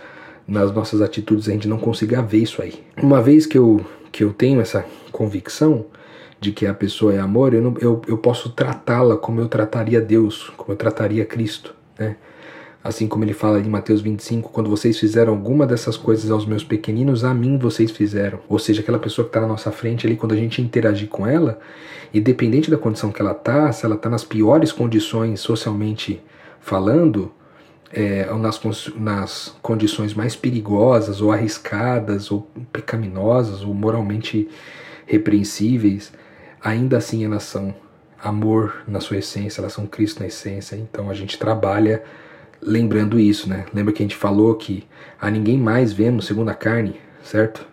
nas 0.47 0.71
nossas 0.71 1.01
atitudes 1.01 1.47
a 1.47 1.51
gente 1.51 1.67
não 1.67 1.77
consiga 1.77 2.21
ver 2.21 2.39
isso 2.39 2.61
aí. 2.61 2.83
Uma 3.01 3.21
vez 3.21 3.45
que 3.45 3.57
eu, 3.57 3.85
que 4.11 4.23
eu 4.23 4.33
tenho 4.33 4.61
essa 4.61 4.85
convicção 5.11 5.85
de 6.39 6.51
que 6.51 6.65
a 6.65 6.73
pessoa 6.73 7.13
é 7.13 7.19
amor, 7.19 7.53
eu, 7.53 7.61
não, 7.61 7.75
eu, 7.79 8.01
eu 8.07 8.17
posso 8.17 8.49
tratá-la 8.49 9.17
como 9.17 9.41
eu 9.41 9.47
trataria 9.47 9.99
Deus, 9.99 10.49
como 10.55 10.71
eu 10.71 10.77
trataria 10.77 11.25
Cristo, 11.25 11.73
né? 11.97 12.15
Assim 12.87 13.05
como 13.05 13.25
ele 13.25 13.33
fala 13.33 13.59
em 13.59 13.67
Mateus 13.67 13.99
25, 13.99 14.49
quando 14.49 14.69
vocês 14.69 14.97
fizeram 14.97 15.33
alguma 15.33 15.67
dessas 15.67 15.97
coisas 15.97 16.31
aos 16.31 16.45
meus 16.45 16.63
pequeninos, 16.63 17.25
a 17.25 17.33
mim 17.33 17.57
vocês 17.57 17.91
fizeram. 17.91 18.39
Ou 18.47 18.57
seja, 18.57 18.79
aquela 18.79 18.97
pessoa 18.97 19.25
que 19.25 19.29
está 19.29 19.41
na 19.41 19.47
nossa 19.47 19.73
frente 19.73 20.07
ali, 20.07 20.15
quando 20.15 20.31
a 20.31 20.37
gente 20.37 20.61
interagir 20.61 21.09
com 21.09 21.27
ela, 21.27 21.59
independente 22.13 22.71
da 22.71 22.77
condição 22.77 23.11
que 23.11 23.21
ela 23.21 23.33
está, 23.33 23.73
se 23.73 23.85
ela 23.85 23.95
está 23.95 24.09
nas 24.09 24.23
piores 24.23 24.71
condições 24.71 25.41
socialmente 25.41 26.23
falando, 26.61 27.29
é, 27.91 28.29
ou 28.31 28.39
nas, 28.39 28.57
nas 28.95 29.53
condições 29.61 30.13
mais 30.13 30.33
perigosas, 30.37 31.19
ou 31.19 31.33
arriscadas, 31.33 32.31
ou 32.31 32.49
pecaminosas, 32.71 33.63
ou 33.63 33.73
moralmente 33.73 34.47
repreensíveis, 35.05 36.13
ainda 36.63 36.99
assim 36.99 37.25
elas 37.25 37.43
são 37.43 37.75
amor 38.23 38.83
na 38.87 39.01
sua 39.01 39.17
essência, 39.17 39.59
elas 39.59 39.73
são 39.73 39.85
Cristo 39.85 40.21
na 40.21 40.27
essência. 40.27 40.77
Então 40.77 41.09
a 41.09 41.13
gente 41.13 41.37
trabalha 41.37 42.01
lembrando 42.61 43.19
isso, 43.19 43.49
né? 43.49 43.65
Lembra 43.73 43.93
que 43.93 44.01
a 44.01 44.05
gente 44.05 44.15
falou 44.15 44.55
que 44.55 44.83
a 45.19 45.29
ninguém 45.29 45.57
mais 45.57 45.93
vemos 45.93 46.25
segundo 46.25 46.49
a 46.49 46.53
carne, 46.53 46.95
certo? 47.23 47.65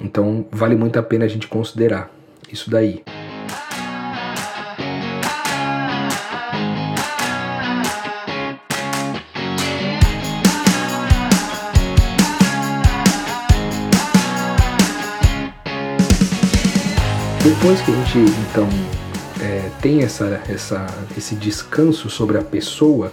Então 0.00 0.46
vale 0.50 0.74
muito 0.74 0.98
a 0.98 1.02
pena 1.02 1.24
a 1.24 1.28
gente 1.28 1.46
considerar 1.46 2.10
isso 2.50 2.70
daí. 2.70 3.02
Depois 17.42 17.80
que 17.80 17.90
a 17.90 17.94
gente 17.94 18.18
então 18.50 18.68
é, 19.40 19.70
tem 19.80 20.02
essa, 20.02 20.42
essa, 20.48 20.86
esse 21.16 21.34
descanso 21.34 22.08
sobre 22.10 22.38
a 22.38 22.42
pessoa 22.42 23.12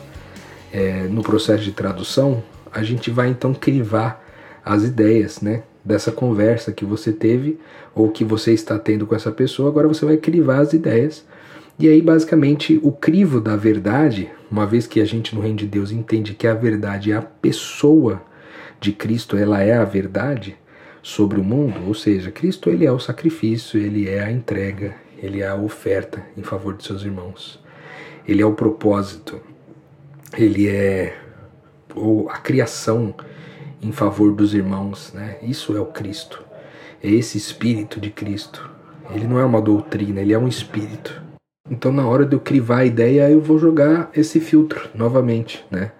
é, 0.77 1.07
no 1.09 1.23
processo 1.23 1.63
de 1.63 1.71
tradução, 1.71 2.43
a 2.71 2.83
gente 2.83 3.09
vai 3.09 3.29
então 3.29 3.51
crivar 3.51 4.23
as 4.63 4.83
ideias, 4.83 5.41
né? 5.41 5.63
Dessa 5.83 6.11
conversa 6.11 6.71
que 6.71 6.85
você 6.85 7.11
teve 7.11 7.57
ou 7.95 8.11
que 8.11 8.23
você 8.23 8.53
está 8.53 8.77
tendo 8.77 9.07
com 9.07 9.15
essa 9.15 9.31
pessoa, 9.31 9.69
agora 9.69 9.87
você 9.87 10.05
vai 10.05 10.17
crivar 10.17 10.59
as 10.59 10.73
ideias. 10.73 11.25
E 11.79 11.87
aí, 11.87 11.99
basicamente, 11.99 12.79
o 12.83 12.91
crivo 12.91 13.41
da 13.41 13.55
verdade, 13.55 14.29
uma 14.51 14.67
vez 14.67 14.85
que 14.85 15.01
a 15.01 15.05
gente 15.05 15.33
no 15.33 15.41
reino 15.41 15.57
de 15.57 15.65
Deus 15.65 15.91
entende 15.91 16.35
que 16.35 16.45
a 16.45 16.53
verdade 16.53 17.11
é 17.11 17.15
a 17.15 17.21
pessoa 17.23 18.21
de 18.79 18.91
Cristo, 18.91 19.35
ela 19.35 19.63
é 19.63 19.73
a 19.73 19.83
verdade 19.83 20.55
sobre 21.01 21.39
o 21.39 21.43
mundo, 21.43 21.87
ou 21.87 21.95
seja, 21.95 22.29
Cristo 22.29 22.69
ele 22.69 22.85
é 22.85 22.91
o 22.91 22.99
sacrifício, 22.99 23.79
ele 23.79 24.07
é 24.07 24.21
a 24.21 24.31
entrega, 24.31 24.93
ele 25.17 25.41
é 25.41 25.47
a 25.47 25.55
oferta 25.55 26.21
em 26.35 26.43
favor 26.43 26.75
de 26.75 26.83
seus 26.83 27.03
irmãos. 27.03 27.59
Ele 28.27 28.41
é 28.41 28.45
o 28.45 28.53
propósito, 28.53 29.39
ele 30.35 30.67
é 30.67 31.15
a 32.29 32.37
criação 32.37 33.13
em 33.81 33.91
favor 33.91 34.33
dos 34.33 34.53
irmãos, 34.53 35.13
né? 35.13 35.37
Isso 35.41 35.75
é 35.75 35.79
o 35.79 35.85
Cristo. 35.85 36.43
É 37.01 37.09
esse 37.09 37.37
espírito 37.37 37.99
de 37.99 38.09
Cristo. 38.09 38.69
Ele 39.13 39.27
não 39.27 39.39
é 39.39 39.45
uma 39.45 39.61
doutrina, 39.61 40.21
ele 40.21 40.33
é 40.33 40.37
um 40.37 40.47
espírito. 40.47 41.21
Então, 41.69 41.91
na 41.91 42.05
hora 42.07 42.25
de 42.25 42.35
eu 42.35 42.39
crivar 42.39 42.79
a 42.79 42.85
ideia, 42.85 43.29
eu 43.29 43.41
vou 43.41 43.57
jogar 43.57 44.09
esse 44.13 44.39
filtro 44.39 44.89
novamente, 44.93 45.65
né? 45.69 45.91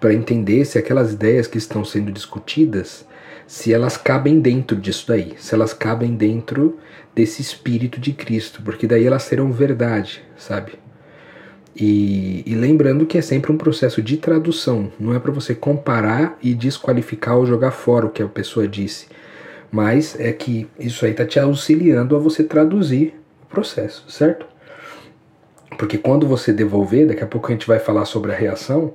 Para 0.00 0.14
entender 0.14 0.64
se 0.64 0.78
aquelas 0.78 1.12
ideias 1.12 1.46
que 1.46 1.58
estão 1.58 1.84
sendo 1.84 2.12
discutidas, 2.12 3.06
se 3.46 3.72
elas 3.72 3.96
cabem 3.96 4.40
dentro 4.40 4.76
disso 4.76 5.06
daí, 5.08 5.34
se 5.38 5.54
elas 5.54 5.72
cabem 5.72 6.14
dentro 6.14 6.78
desse 7.14 7.40
espírito 7.40 8.00
de 8.00 8.12
Cristo, 8.12 8.62
porque 8.62 8.86
daí 8.86 9.06
elas 9.06 9.22
serão 9.22 9.52
verdade, 9.52 10.22
sabe? 10.36 10.72
E, 11.76 12.44
e 12.46 12.54
lembrando 12.54 13.04
que 13.04 13.18
é 13.18 13.22
sempre 13.22 13.50
um 13.50 13.56
processo 13.56 14.00
de 14.00 14.16
tradução, 14.16 14.92
não 14.98 15.14
é 15.14 15.18
para 15.18 15.32
você 15.32 15.54
comparar 15.54 16.38
e 16.40 16.54
desqualificar 16.54 17.36
ou 17.36 17.46
jogar 17.46 17.72
fora 17.72 18.06
o 18.06 18.10
que 18.10 18.22
a 18.22 18.28
pessoa 18.28 18.68
disse, 18.68 19.06
mas 19.72 20.18
é 20.20 20.32
que 20.32 20.68
isso 20.78 21.04
aí 21.04 21.10
está 21.10 21.26
te 21.26 21.40
auxiliando 21.40 22.14
a 22.14 22.18
você 22.18 22.44
traduzir 22.44 23.14
o 23.42 23.46
processo, 23.46 24.04
certo? 24.08 24.46
Porque 25.76 25.98
quando 25.98 26.28
você 26.28 26.52
devolver, 26.52 27.08
daqui 27.08 27.24
a 27.24 27.26
pouco 27.26 27.48
a 27.48 27.50
gente 27.50 27.66
vai 27.66 27.80
falar 27.80 28.04
sobre 28.04 28.30
a 28.30 28.36
reação, 28.36 28.94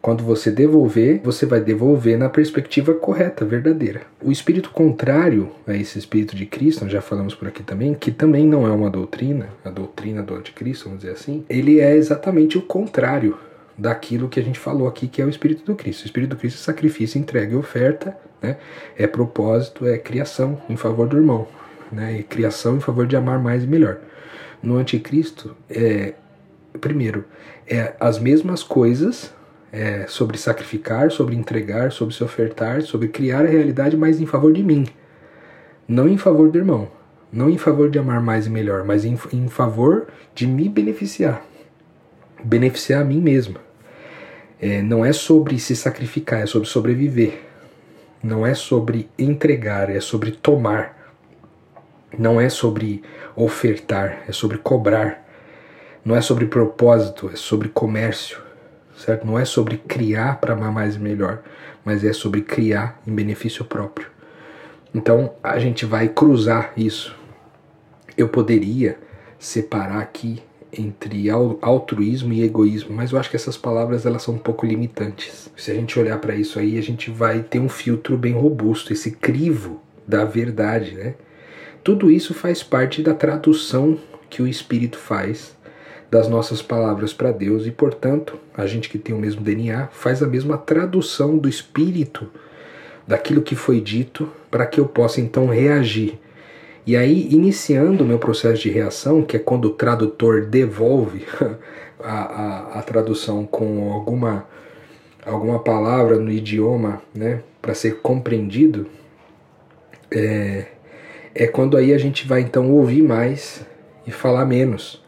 quando 0.00 0.22
você 0.22 0.50
devolver, 0.50 1.20
você 1.22 1.44
vai 1.44 1.60
devolver 1.60 2.16
na 2.16 2.28
perspectiva 2.28 2.94
correta, 2.94 3.44
verdadeira. 3.44 4.02
O 4.22 4.30
espírito 4.30 4.70
contrário 4.70 5.50
a 5.66 5.74
esse 5.74 5.98
espírito 5.98 6.36
de 6.36 6.46
Cristo, 6.46 6.88
já 6.88 7.00
falamos 7.00 7.34
por 7.34 7.48
aqui 7.48 7.62
também, 7.62 7.94
que 7.94 8.12
também 8.12 8.46
não 8.46 8.66
é 8.66 8.70
uma 8.70 8.90
doutrina, 8.90 9.48
a 9.64 9.70
doutrina 9.70 10.22
do 10.22 10.34
anticristo, 10.34 10.84
vamos 10.84 11.00
dizer 11.00 11.14
assim, 11.14 11.44
ele 11.48 11.80
é 11.80 11.96
exatamente 11.96 12.56
o 12.56 12.62
contrário 12.62 13.36
daquilo 13.76 14.28
que 14.28 14.40
a 14.40 14.42
gente 14.42 14.58
falou 14.58 14.88
aqui, 14.88 15.06
que 15.06 15.20
é 15.20 15.24
o 15.24 15.28
espírito 15.28 15.64
do 15.64 15.74
Cristo. 15.74 16.02
O 16.02 16.06
espírito 16.06 16.30
do 16.30 16.36
Cristo 16.36 16.58
é 16.58 16.64
sacrifício, 16.64 17.18
entrega 17.18 17.52
e 17.52 17.56
oferta, 17.56 18.16
né? 18.42 18.56
é 18.96 19.06
propósito, 19.06 19.86
é 19.86 19.98
criação 19.98 20.60
em 20.68 20.76
favor 20.76 21.08
do 21.08 21.16
irmão, 21.16 21.46
né? 21.90 22.18
e 22.18 22.22
criação 22.22 22.76
em 22.76 22.80
favor 22.80 23.06
de 23.06 23.16
amar 23.16 23.40
mais 23.40 23.64
e 23.64 23.66
melhor. 23.66 23.98
No 24.62 24.76
anticristo, 24.76 25.56
é, 25.70 26.14
primeiro, 26.80 27.24
é 27.66 27.94
as 28.00 28.18
mesmas 28.18 28.62
coisas 28.62 29.32
é, 29.72 30.06
sobre 30.06 30.38
sacrificar, 30.38 31.10
sobre 31.10 31.36
entregar, 31.36 31.92
sobre 31.92 32.14
se 32.14 32.24
ofertar, 32.24 32.82
sobre 32.82 33.08
criar 33.08 33.44
a 33.44 33.48
realidade, 33.48 33.96
mas 33.96 34.20
em 34.20 34.26
favor 34.26 34.52
de 34.52 34.62
mim. 34.62 34.86
Não 35.86 36.08
em 36.08 36.18
favor 36.18 36.50
do 36.50 36.58
irmão. 36.58 36.88
Não 37.30 37.50
em 37.50 37.58
favor 37.58 37.90
de 37.90 37.98
amar 37.98 38.22
mais 38.22 38.46
e 38.46 38.50
melhor, 38.50 38.84
mas 38.84 39.04
em, 39.04 39.18
em 39.32 39.48
favor 39.48 40.08
de 40.34 40.46
me 40.46 40.68
beneficiar. 40.68 41.42
Beneficiar 42.42 43.02
a 43.02 43.04
mim 43.04 43.20
mesmo. 43.20 43.56
É, 44.60 44.80
não 44.80 45.04
é 45.04 45.12
sobre 45.12 45.58
se 45.58 45.76
sacrificar, 45.76 46.40
é 46.40 46.46
sobre 46.46 46.68
sobreviver. 46.68 47.42
Não 48.22 48.46
é 48.46 48.54
sobre 48.54 49.08
entregar, 49.18 49.90
é 49.90 50.00
sobre 50.00 50.30
tomar. 50.30 50.96
Não 52.18 52.40
é 52.40 52.48
sobre 52.48 53.02
ofertar, 53.36 54.22
é 54.26 54.32
sobre 54.32 54.56
cobrar. 54.56 55.26
Não 56.02 56.16
é 56.16 56.22
sobre 56.22 56.46
propósito, 56.46 57.30
é 57.32 57.36
sobre 57.36 57.68
comércio 57.68 58.47
certo? 58.98 59.26
Não 59.26 59.38
é 59.38 59.44
sobre 59.44 59.78
criar 59.78 60.40
para 60.40 60.54
amar 60.54 60.72
mais 60.72 60.96
e 60.96 60.98
melhor, 60.98 61.42
mas 61.84 62.04
é 62.04 62.12
sobre 62.12 62.42
criar 62.42 63.00
em 63.06 63.14
benefício 63.14 63.64
próprio. 63.64 64.08
Então 64.94 65.32
a 65.42 65.58
gente 65.58 65.86
vai 65.86 66.08
cruzar 66.08 66.72
isso. 66.76 67.16
Eu 68.16 68.28
poderia 68.28 68.98
separar 69.38 70.00
aqui 70.00 70.42
entre 70.72 71.30
altruísmo 71.30 72.32
e 72.32 72.42
egoísmo, 72.42 72.94
mas 72.94 73.12
eu 73.12 73.18
acho 73.18 73.30
que 73.30 73.36
essas 73.36 73.56
palavras 73.56 74.04
elas 74.04 74.22
são 74.22 74.34
um 74.34 74.38
pouco 74.38 74.66
limitantes. 74.66 75.50
Se 75.56 75.70
a 75.70 75.74
gente 75.74 75.98
olhar 75.98 76.18
para 76.18 76.34
isso 76.34 76.58
aí, 76.58 76.76
a 76.76 76.82
gente 76.82 77.10
vai 77.10 77.40
ter 77.40 77.58
um 77.58 77.68
filtro 77.68 78.18
bem 78.18 78.34
robusto, 78.34 78.92
esse 78.92 79.12
crivo 79.12 79.80
da 80.06 80.24
verdade, 80.24 80.94
né? 80.94 81.14
Tudo 81.82 82.10
isso 82.10 82.34
faz 82.34 82.62
parte 82.62 83.02
da 83.02 83.14
tradução 83.14 83.98
que 84.28 84.42
o 84.42 84.46
espírito 84.46 84.98
faz 84.98 85.56
das 86.10 86.28
nossas 86.28 86.62
palavras 86.62 87.12
para 87.12 87.30
Deus 87.30 87.66
e, 87.66 87.70
portanto, 87.70 88.38
a 88.56 88.66
gente 88.66 88.88
que 88.88 88.98
tem 88.98 89.14
o 89.14 89.18
mesmo 89.18 89.42
DNA 89.42 89.88
faz 89.92 90.22
a 90.22 90.26
mesma 90.26 90.56
tradução 90.56 91.36
do 91.36 91.48
espírito 91.48 92.28
daquilo 93.06 93.42
que 93.42 93.54
foi 93.54 93.80
dito 93.80 94.28
para 94.50 94.66
que 94.66 94.80
eu 94.80 94.86
possa 94.86 95.20
então 95.20 95.46
reagir. 95.46 96.18
E 96.86 96.96
aí, 96.96 97.28
iniciando 97.30 98.02
o 98.02 98.06
meu 98.06 98.18
processo 98.18 98.62
de 98.62 98.70
reação, 98.70 99.22
que 99.22 99.36
é 99.36 99.38
quando 99.38 99.66
o 99.66 99.70
tradutor 99.70 100.46
devolve 100.46 101.26
a, 102.00 102.12
a, 102.12 102.78
a 102.78 102.82
tradução 102.82 103.44
com 103.44 103.92
alguma, 103.92 104.46
alguma 105.26 105.58
palavra 105.58 106.16
no 106.16 106.30
idioma 106.30 107.02
né, 107.14 107.42
para 107.60 107.74
ser 107.74 107.96
compreendido, 108.00 108.86
é, 110.10 110.64
é 111.34 111.46
quando 111.46 111.76
aí 111.76 111.92
a 111.92 111.98
gente 111.98 112.26
vai 112.26 112.40
então 112.40 112.72
ouvir 112.72 113.02
mais 113.02 113.66
e 114.06 114.10
falar 114.10 114.46
menos 114.46 115.06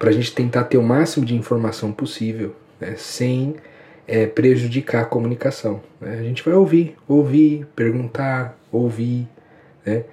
para 0.00 0.08
a 0.08 0.12
gente 0.12 0.34
tentar 0.34 0.64
ter 0.64 0.78
o 0.78 0.82
máximo 0.82 1.26
de 1.26 1.34
informação 1.34 1.92
possível, 1.92 2.56
né, 2.80 2.94
sem 2.96 3.56
é, 4.08 4.24
prejudicar 4.24 5.02
a 5.02 5.04
comunicação. 5.04 5.82
Né? 6.00 6.18
A 6.18 6.22
gente 6.22 6.42
vai 6.42 6.54
ouvir, 6.54 6.96
ouvir, 7.06 7.66
perguntar, 7.76 8.58
ouvir, 8.72 9.28
né? 9.84 10.04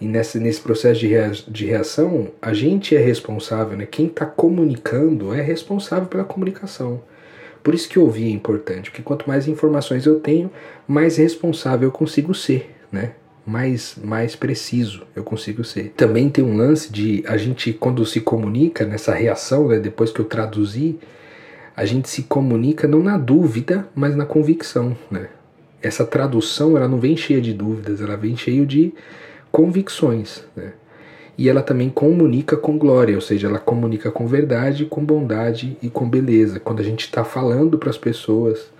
E 0.00 0.06
nesse, 0.06 0.60
processo 0.60 0.98
de, 0.98 1.06
rea, 1.06 1.30
de 1.46 1.66
reação, 1.66 2.28
a 2.42 2.52
gente 2.52 2.96
é 2.96 2.98
responsável, 2.98 3.76
né? 3.76 3.86
Quem 3.86 4.06
está 4.06 4.26
comunicando 4.26 5.32
é 5.32 5.40
responsável 5.42 6.08
pela 6.08 6.24
comunicação. 6.24 7.02
Por 7.62 7.74
isso 7.74 7.88
que 7.88 7.98
ouvir 7.98 8.28
é 8.28 8.30
importante, 8.30 8.90
porque 8.90 9.02
quanto 9.02 9.28
mais 9.28 9.46
informações 9.46 10.06
eu 10.06 10.18
tenho, 10.18 10.50
mais 10.88 11.18
responsável 11.18 11.88
eu 11.88 11.92
consigo 11.92 12.34
ser, 12.34 12.74
né? 12.90 13.12
Mais, 13.50 13.96
mais 14.02 14.36
preciso 14.36 15.02
eu 15.14 15.24
consigo 15.24 15.64
ser. 15.64 15.92
Também 15.96 16.30
tem 16.30 16.44
um 16.44 16.56
lance 16.56 16.92
de 16.92 17.24
a 17.26 17.36
gente, 17.36 17.72
quando 17.72 18.06
se 18.06 18.20
comunica 18.20 18.84
nessa 18.84 19.12
reação, 19.12 19.68
né, 19.68 19.78
depois 19.78 20.12
que 20.12 20.20
eu 20.20 20.24
traduzi, 20.24 20.98
a 21.76 21.84
gente 21.84 22.08
se 22.08 22.22
comunica 22.22 22.86
não 22.86 23.02
na 23.02 23.18
dúvida, 23.18 23.88
mas 23.94 24.14
na 24.14 24.24
convicção. 24.24 24.96
Né? 25.10 25.28
Essa 25.82 26.04
tradução 26.04 26.76
ela 26.76 26.86
não 26.86 27.00
vem 27.00 27.16
cheia 27.16 27.40
de 27.40 27.52
dúvidas, 27.52 28.00
ela 28.00 28.16
vem 28.16 28.36
cheia 28.36 28.64
de 28.64 28.94
convicções. 29.50 30.44
Né? 30.54 30.72
e 31.40 31.48
ela 31.48 31.62
também 31.62 31.88
comunica 31.88 32.54
com 32.54 32.76
glória, 32.76 33.14
ou 33.14 33.20
seja, 33.22 33.48
ela 33.48 33.58
comunica 33.58 34.10
com 34.10 34.26
verdade, 34.26 34.84
com 34.84 35.02
bondade 35.02 35.74
e 35.80 35.88
com 35.88 36.06
beleza. 36.06 36.60
Quando 36.60 36.80
a 36.80 36.82
gente 36.82 37.06
está 37.06 37.24
falando 37.24 37.78
para 37.78 37.88
as 37.88 37.96
pessoas, 37.96 38.70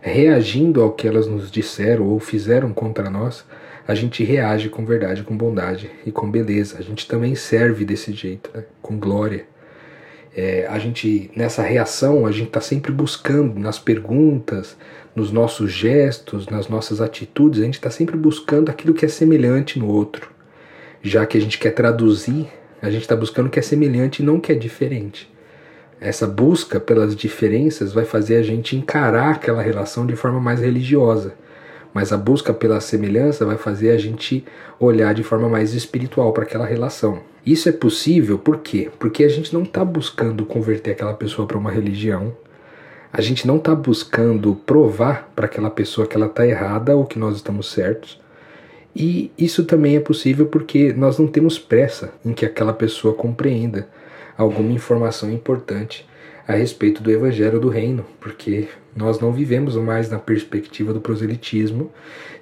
reagindo 0.00 0.82
ao 0.82 0.90
que 0.90 1.06
elas 1.06 1.28
nos 1.28 1.52
disseram 1.52 2.08
ou 2.08 2.18
fizeram 2.18 2.72
contra 2.72 3.08
nós, 3.08 3.44
a 3.90 3.94
gente 3.94 4.22
reage 4.24 4.68
com 4.68 4.84
verdade, 4.84 5.22
com 5.22 5.36
bondade 5.36 5.90
e 6.06 6.12
com 6.12 6.30
beleza. 6.30 6.76
A 6.78 6.82
gente 6.82 7.06
também 7.06 7.34
serve 7.34 7.84
desse 7.84 8.12
jeito, 8.12 8.50
né? 8.54 8.64
com 8.80 8.98
glória. 8.98 9.46
É, 10.36 10.66
a 10.68 10.78
gente 10.78 11.30
nessa 11.34 11.62
reação 11.62 12.24
a 12.24 12.30
gente 12.30 12.48
está 12.48 12.60
sempre 12.60 12.92
buscando 12.92 13.58
nas 13.58 13.78
perguntas, 13.78 14.76
nos 15.14 15.32
nossos 15.32 15.72
gestos, 15.72 16.46
nas 16.46 16.68
nossas 16.68 17.00
atitudes, 17.00 17.60
a 17.60 17.64
gente 17.64 17.74
está 17.74 17.90
sempre 17.90 18.16
buscando 18.16 18.70
aquilo 18.70 18.94
que 18.94 19.04
é 19.04 19.08
semelhante 19.08 19.78
no 19.78 19.88
outro 19.88 20.30
já 21.02 21.24
que 21.26 21.38
a 21.38 21.40
gente 21.40 21.58
quer 21.58 21.70
traduzir, 21.70 22.48
a 22.80 22.90
gente 22.90 23.02
está 23.02 23.16
buscando 23.16 23.46
o 23.46 23.50
que 23.50 23.58
é 23.58 23.62
semelhante 23.62 24.22
e 24.22 24.24
não 24.24 24.36
o 24.36 24.40
que 24.40 24.52
é 24.52 24.54
diferente. 24.54 25.30
Essa 26.00 26.26
busca 26.26 26.80
pelas 26.80 27.14
diferenças 27.14 27.92
vai 27.92 28.04
fazer 28.04 28.36
a 28.36 28.42
gente 28.42 28.76
encarar 28.76 29.32
aquela 29.32 29.62
relação 29.62 30.06
de 30.06 30.16
forma 30.16 30.40
mais 30.40 30.60
religiosa, 30.60 31.34
mas 31.92 32.12
a 32.12 32.16
busca 32.16 32.52
pela 32.52 32.80
semelhança 32.80 33.44
vai 33.44 33.56
fazer 33.56 33.90
a 33.90 33.98
gente 33.98 34.44
olhar 34.78 35.14
de 35.14 35.22
forma 35.22 35.48
mais 35.48 35.74
espiritual 35.74 36.32
para 36.32 36.44
aquela 36.44 36.64
relação. 36.64 37.20
Isso 37.44 37.68
é 37.68 37.72
possível 37.72 38.38
por 38.38 38.58
quê? 38.58 38.90
Porque 38.98 39.24
a 39.24 39.28
gente 39.28 39.52
não 39.52 39.62
está 39.62 39.84
buscando 39.84 40.44
converter 40.44 40.92
aquela 40.92 41.14
pessoa 41.14 41.46
para 41.46 41.58
uma 41.58 41.70
religião, 41.70 42.34
a 43.12 43.20
gente 43.20 43.46
não 43.46 43.56
está 43.56 43.74
buscando 43.74 44.54
provar 44.54 45.30
para 45.34 45.46
aquela 45.46 45.70
pessoa 45.70 46.06
que 46.06 46.16
ela 46.16 46.26
está 46.26 46.46
errada 46.46 46.94
ou 46.96 47.04
que 47.04 47.18
nós 47.18 47.36
estamos 47.36 47.70
certos. 47.70 48.20
E 48.94 49.30
isso 49.38 49.64
também 49.64 49.96
é 49.96 50.00
possível 50.00 50.46
porque 50.46 50.92
nós 50.92 51.18
não 51.18 51.26
temos 51.26 51.58
pressa 51.58 52.12
em 52.24 52.32
que 52.32 52.44
aquela 52.44 52.72
pessoa 52.72 53.14
compreenda 53.14 53.88
alguma 54.36 54.72
informação 54.72 55.30
importante 55.30 56.08
a 56.46 56.54
respeito 56.54 57.02
do 57.02 57.10
evangelho 57.10 57.60
do 57.60 57.68
reino, 57.68 58.04
porque 58.18 58.68
nós 58.96 59.20
não 59.20 59.32
vivemos 59.32 59.76
mais 59.76 60.10
na 60.10 60.18
perspectiva 60.18 60.92
do 60.92 61.00
proselitismo, 61.00 61.92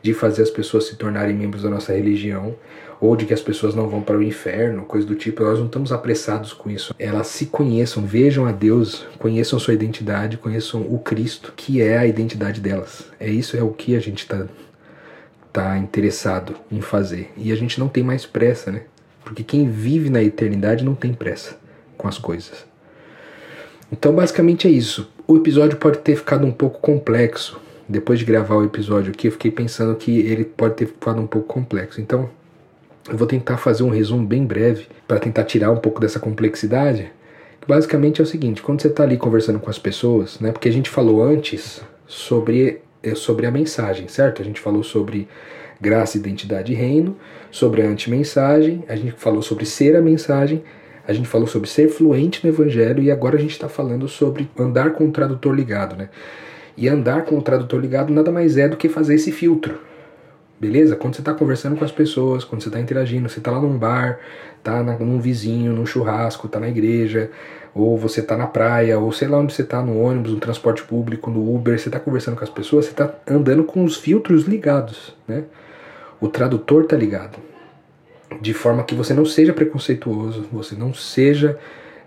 de 0.03 0.15
fazer 0.15 0.43
as 0.43 0.51
pessoas 0.51 0.87
se 0.87 0.97
tornarem 0.97 1.37
membros 1.37 1.63
da 1.63 1.71
nossa 1.71 1.93
religião, 1.93 2.55
ou 3.01 3.15
de 3.15 3.27
que 3.27 3.35
as 3.35 3.41
pessoas 3.41 3.75
não 3.75 3.87
vão 3.87 4.01
para 4.01 4.17
o 4.17 4.23
inferno, 4.23 4.85
coisa 4.85 5.07
do 5.07 5.15
tipo. 5.15 5.45
Nós 5.45 5.59
não 5.59 5.67
estamos 5.67 5.93
apressados 5.93 6.53
com 6.53 6.71
isso. 6.71 6.95
Elas 6.99 7.29
se 7.29 7.47
conheçam, 7.47 8.05
vejam 8.05 8.47
a 8.47 8.53
Deus, 8.53 9.07
conheçam 9.19 9.59
sua 9.59 9.75
identidade, 9.75 10.39
conheçam 10.39 10.81
o 10.81 10.99
Cristo, 10.99 11.53
que 11.55 11.81
é 11.81 11.99
a 11.99 12.07
identidade 12.07 12.61
delas. 12.61 13.11
É 13.21 13.29
isso 13.29 13.57
é 13.57 13.63
o 13.63 13.71
que 13.71 13.95
a 13.95 14.01
gente 14.01 14.21
está 14.21 14.47
está 15.47 15.79
interessado 15.79 16.55
em 16.71 16.81
fazer. 16.81 17.31
E 17.37 17.53
a 17.53 17.57
gente 17.57 17.81
não 17.81 17.89
tem 17.89 18.05
mais 18.05 18.27
pressa, 18.27 18.71
né? 18.71 18.83
Porque 19.25 19.43
quem 19.43 19.69
vive 19.69 20.11
na 20.11 20.23
eternidade 20.23 20.85
não 20.85 20.95
tem 20.95 21.13
pressa 21.13 21.57
com 21.99 22.09
as 22.09 22.17
coisas. 22.17 22.65
Então, 23.93 24.15
basicamente 24.15 24.67
é 24.67 24.71
isso. 24.71 25.11
O 25.27 25.37
episódio 25.37 25.77
pode 25.77 25.99
ter 25.99 26.17
ficado 26.17 26.47
um 26.47 26.53
pouco 26.53 26.81
complexo. 26.81 27.61
Depois 27.87 28.19
de 28.19 28.25
gravar 28.25 28.57
o 28.57 28.65
episódio 28.65 29.13
aqui, 29.13 29.29
eu 29.29 29.33
fiquei 29.33 29.51
pensando 29.51 29.95
que 29.97 30.21
ele 30.21 30.45
pode 30.45 30.75
ter 30.75 30.87
ficado 30.87 31.21
um 31.21 31.27
pouco 31.27 31.49
complexo. 31.49 32.01
Então, 32.01 32.31
eu 33.09 33.17
vou 33.17 33.27
tentar 33.27 33.57
fazer 33.57 33.83
um 33.83 33.91
resumo 33.91 34.27
bem 34.27 34.45
breve 34.45 34.87
para 35.07 35.19
tentar 35.19 35.45
tirar 35.45 35.71
um 35.71 35.77
pouco 35.77 36.01
dessa 36.01 36.21
complexidade. 36.21 37.11
basicamente 37.67 38.21
é 38.21 38.25
o 38.25 38.27
seguinte: 38.27 38.63
quando 38.63 38.81
você 38.81 38.89
está 38.89 39.03
ali 39.03 39.17
conversando 39.17 39.59
com 39.59 39.71
as 39.71 39.79
pessoas, 39.79 40.39
né? 40.41 40.53
Porque 40.53 40.69
a 40.69 40.73
gente 40.73 40.91
falou 40.91 41.23
antes 41.23 41.83
sobre 42.07 42.81
é 43.03 43.15
sobre 43.15 43.47
a 43.47 43.51
mensagem, 43.51 44.09
certo? 44.09 44.43
A 44.43 44.45
gente 44.45 44.61
falou 44.61 44.83
sobre 44.83 45.29
graça, 45.81 46.19
identidade 46.19 46.73
e 46.73 46.75
reino, 46.75 47.17
sobre 47.51 47.83
a 47.83 47.87
antimensagem, 47.87 48.85
a 48.89 48.97
gente 48.97 49.13
falou 49.13 49.43
sobre 49.43 49.65
ser 49.65 49.95
a 49.97 50.03
mensagem, 50.03 50.63
a 51.09 51.13
gente 51.15 51.27
falou 51.27 51.47
sobre 51.47 51.71
ser 51.71 51.89
fluente 51.89 52.47
no 52.47 52.53
evangelho 52.53 53.03
e 53.03 53.11
agora 53.11 53.39
a 53.39 53.41
gente 53.41 53.53
está 53.53 53.67
falando 53.67 54.07
sobre 54.07 54.47
andar 54.59 54.93
com 54.93 55.09
o 55.09 55.11
tradutor 55.11 55.55
ligado, 55.55 55.97
né? 55.97 56.11
E 56.77 56.87
andar 56.87 57.25
com 57.25 57.39
o 57.39 57.43
tradutor 57.43 57.81
ligado 57.81 58.13
nada 58.13 58.31
mais 58.31 58.59
é 58.59 58.69
do 58.69 58.77
que 58.77 58.91
fazer 58.91 59.15
esse 59.15 59.33
filtro. 59.33 59.79
Beleza? 60.61 60.97
Quando 60.97 61.15
você 61.15 61.23
está 61.23 61.33
conversando 61.33 61.77
com 61.77 61.85
as 61.85 61.91
pessoas, 61.91 62.45
quando 62.45 62.61
você 62.61 62.69
está 62.69 62.79
interagindo, 62.79 63.27
você 63.27 63.39
está 63.39 63.51
lá 63.51 63.59
num 63.59 63.79
bar, 63.79 64.19
tá 64.63 64.83
na, 64.83 64.99
num 64.99 65.19
vizinho, 65.19 65.73
num 65.73 65.87
churrasco, 65.87 66.47
tá 66.47 66.61
na 66.61 66.69
igreja, 66.69 67.31
ou 67.75 67.97
você 67.97 68.21
está 68.21 68.37
na 68.37 68.47
praia, 68.47 68.99
ou 68.99 69.11
sei 69.11 69.29
lá 69.29 69.39
onde 69.39 69.55
você 69.55 69.63
está, 69.63 69.81
no 69.81 69.99
ônibus, 69.99 70.33
no 70.33 70.41
transporte 70.41 70.83
público, 70.83 71.31
no 71.31 71.55
Uber, 71.55 71.79
você 71.79 71.89
está 71.89 71.99
conversando 71.99 72.37
com 72.37 72.45
as 72.45 72.51
pessoas, 72.51 72.85
você 72.85 72.91
está 72.91 73.15
andando 73.27 73.65
com 73.65 73.83
os 73.83 73.97
filtros 73.97 74.45
ligados, 74.45 75.17
né? 75.27 75.45
O 76.21 76.29
tradutor 76.29 76.83
está 76.83 76.97
ligado, 76.97 77.39
de 78.41 78.53
forma 78.53 78.85
que 78.85 78.95
você 78.95 79.15
não 79.15 79.25
seja 79.25 79.53
preconceituoso, 79.53 80.47
você 80.53 80.75
não 80.75 80.93
seja, 80.93 81.59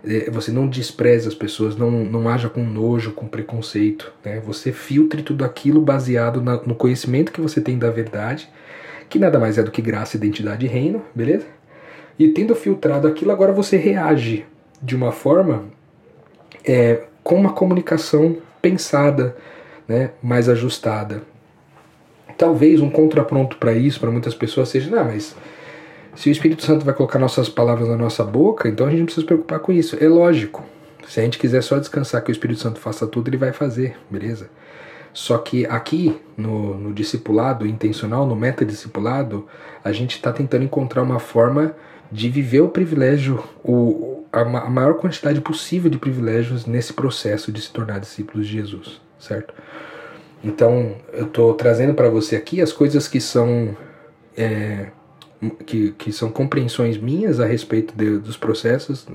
eh, 0.04 0.30
você 0.30 0.50
não 0.50 0.68
despreze 0.68 1.28
as 1.28 1.34
pessoas, 1.34 1.76
não, 1.76 1.90
não 1.90 2.28
haja 2.28 2.48
com 2.48 2.62
nojo, 2.62 3.12
com 3.12 3.26
preconceito, 3.26 4.12
né? 4.24 4.40
Você 4.40 4.72
filtre 4.72 5.22
tudo 5.22 5.44
aquilo 5.44 5.80
baseado 5.80 6.40
na, 6.40 6.56
no 6.62 6.74
conhecimento 6.74 7.32
que 7.32 7.40
você 7.40 7.60
tem 7.60 7.78
da 7.78 7.90
verdade, 7.90 8.48
que 9.08 9.18
nada 9.18 9.38
mais 9.38 9.58
é 9.58 9.62
do 9.62 9.70
que 9.70 9.82
graça, 9.82 10.16
identidade 10.16 10.64
e 10.64 10.68
reino, 10.68 11.02
beleza? 11.14 11.46
E 12.18 12.28
tendo 12.28 12.54
filtrado 12.54 13.08
aquilo, 13.08 13.32
agora 13.32 13.52
você 13.52 13.76
reage 13.76 14.44
de 14.80 14.94
uma 14.94 15.12
forma 15.12 15.64
é, 16.64 17.04
com 17.22 17.36
uma 17.36 17.52
comunicação 17.52 18.36
pensada, 18.60 19.36
né, 19.88 20.10
mais 20.22 20.48
ajustada. 20.48 21.22
Talvez 22.38 22.80
um 22.80 22.90
contraponto 22.90 23.56
para 23.56 23.72
isso, 23.72 24.00
para 24.00 24.10
muitas 24.10 24.34
pessoas, 24.34 24.68
seja: 24.68 24.90
não, 24.90 25.04
mas 25.04 25.36
se 26.14 26.28
o 26.28 26.32
Espírito 26.32 26.64
Santo 26.64 26.84
vai 26.84 26.94
colocar 26.94 27.18
nossas 27.18 27.48
palavras 27.48 27.88
na 27.88 27.96
nossa 27.96 28.22
boca, 28.22 28.68
então 28.68 28.86
a 28.86 28.90
gente 28.90 29.00
não 29.00 29.06
precisa 29.06 29.22
se 29.22 29.26
preocupar 29.26 29.60
com 29.60 29.72
isso. 29.72 29.96
É 30.02 30.08
lógico. 30.08 30.64
Se 31.06 31.20
a 31.20 31.22
gente 31.24 31.38
quiser 31.38 31.62
só 31.62 31.78
descansar 31.78 32.22
que 32.22 32.30
o 32.30 32.32
Espírito 32.32 32.60
Santo 32.60 32.78
faça 32.78 33.06
tudo, 33.06 33.28
ele 33.28 33.36
vai 33.36 33.52
fazer, 33.52 33.96
beleza? 34.10 34.48
Só 35.12 35.36
que 35.38 35.66
aqui 35.66 36.18
no, 36.36 36.78
no 36.78 36.92
discipulado 36.92 37.66
intencional, 37.66 38.26
no 38.26 38.36
meta-discipulado, 38.36 39.46
a 39.84 39.92
gente 39.92 40.16
está 40.16 40.32
tentando 40.32 40.64
encontrar 40.64 41.02
uma 41.02 41.18
forma 41.18 41.74
de 42.10 42.28
viver 42.28 42.60
o 42.60 42.68
privilégio, 42.68 43.42
o, 43.64 44.24
a, 44.32 44.44
maior 44.44 44.94
quantidade 44.94 45.40
possível 45.40 45.90
de 45.90 45.98
privilégios 45.98 46.66
nesse 46.66 46.92
processo 46.92 47.50
de 47.50 47.60
se 47.60 47.70
tornar 47.70 47.98
discípulos 47.98 48.46
de 48.46 48.52
Jesus, 48.52 49.00
certo? 49.18 49.54
Então, 50.44 50.96
eu 51.12 51.26
estou 51.26 51.54
trazendo 51.54 51.94
para 51.94 52.08
você 52.08 52.36
aqui 52.36 52.60
as 52.60 52.72
coisas 52.72 53.06
que 53.06 53.20
são 53.20 53.76
é, 54.36 54.88
que, 55.66 55.92
que 55.92 56.12
são 56.12 56.30
compreensões 56.30 56.96
minhas 56.96 57.40
a 57.40 57.46
respeito 57.46 57.94
de, 57.96 58.18
dos 58.18 58.36
processos 58.36 59.06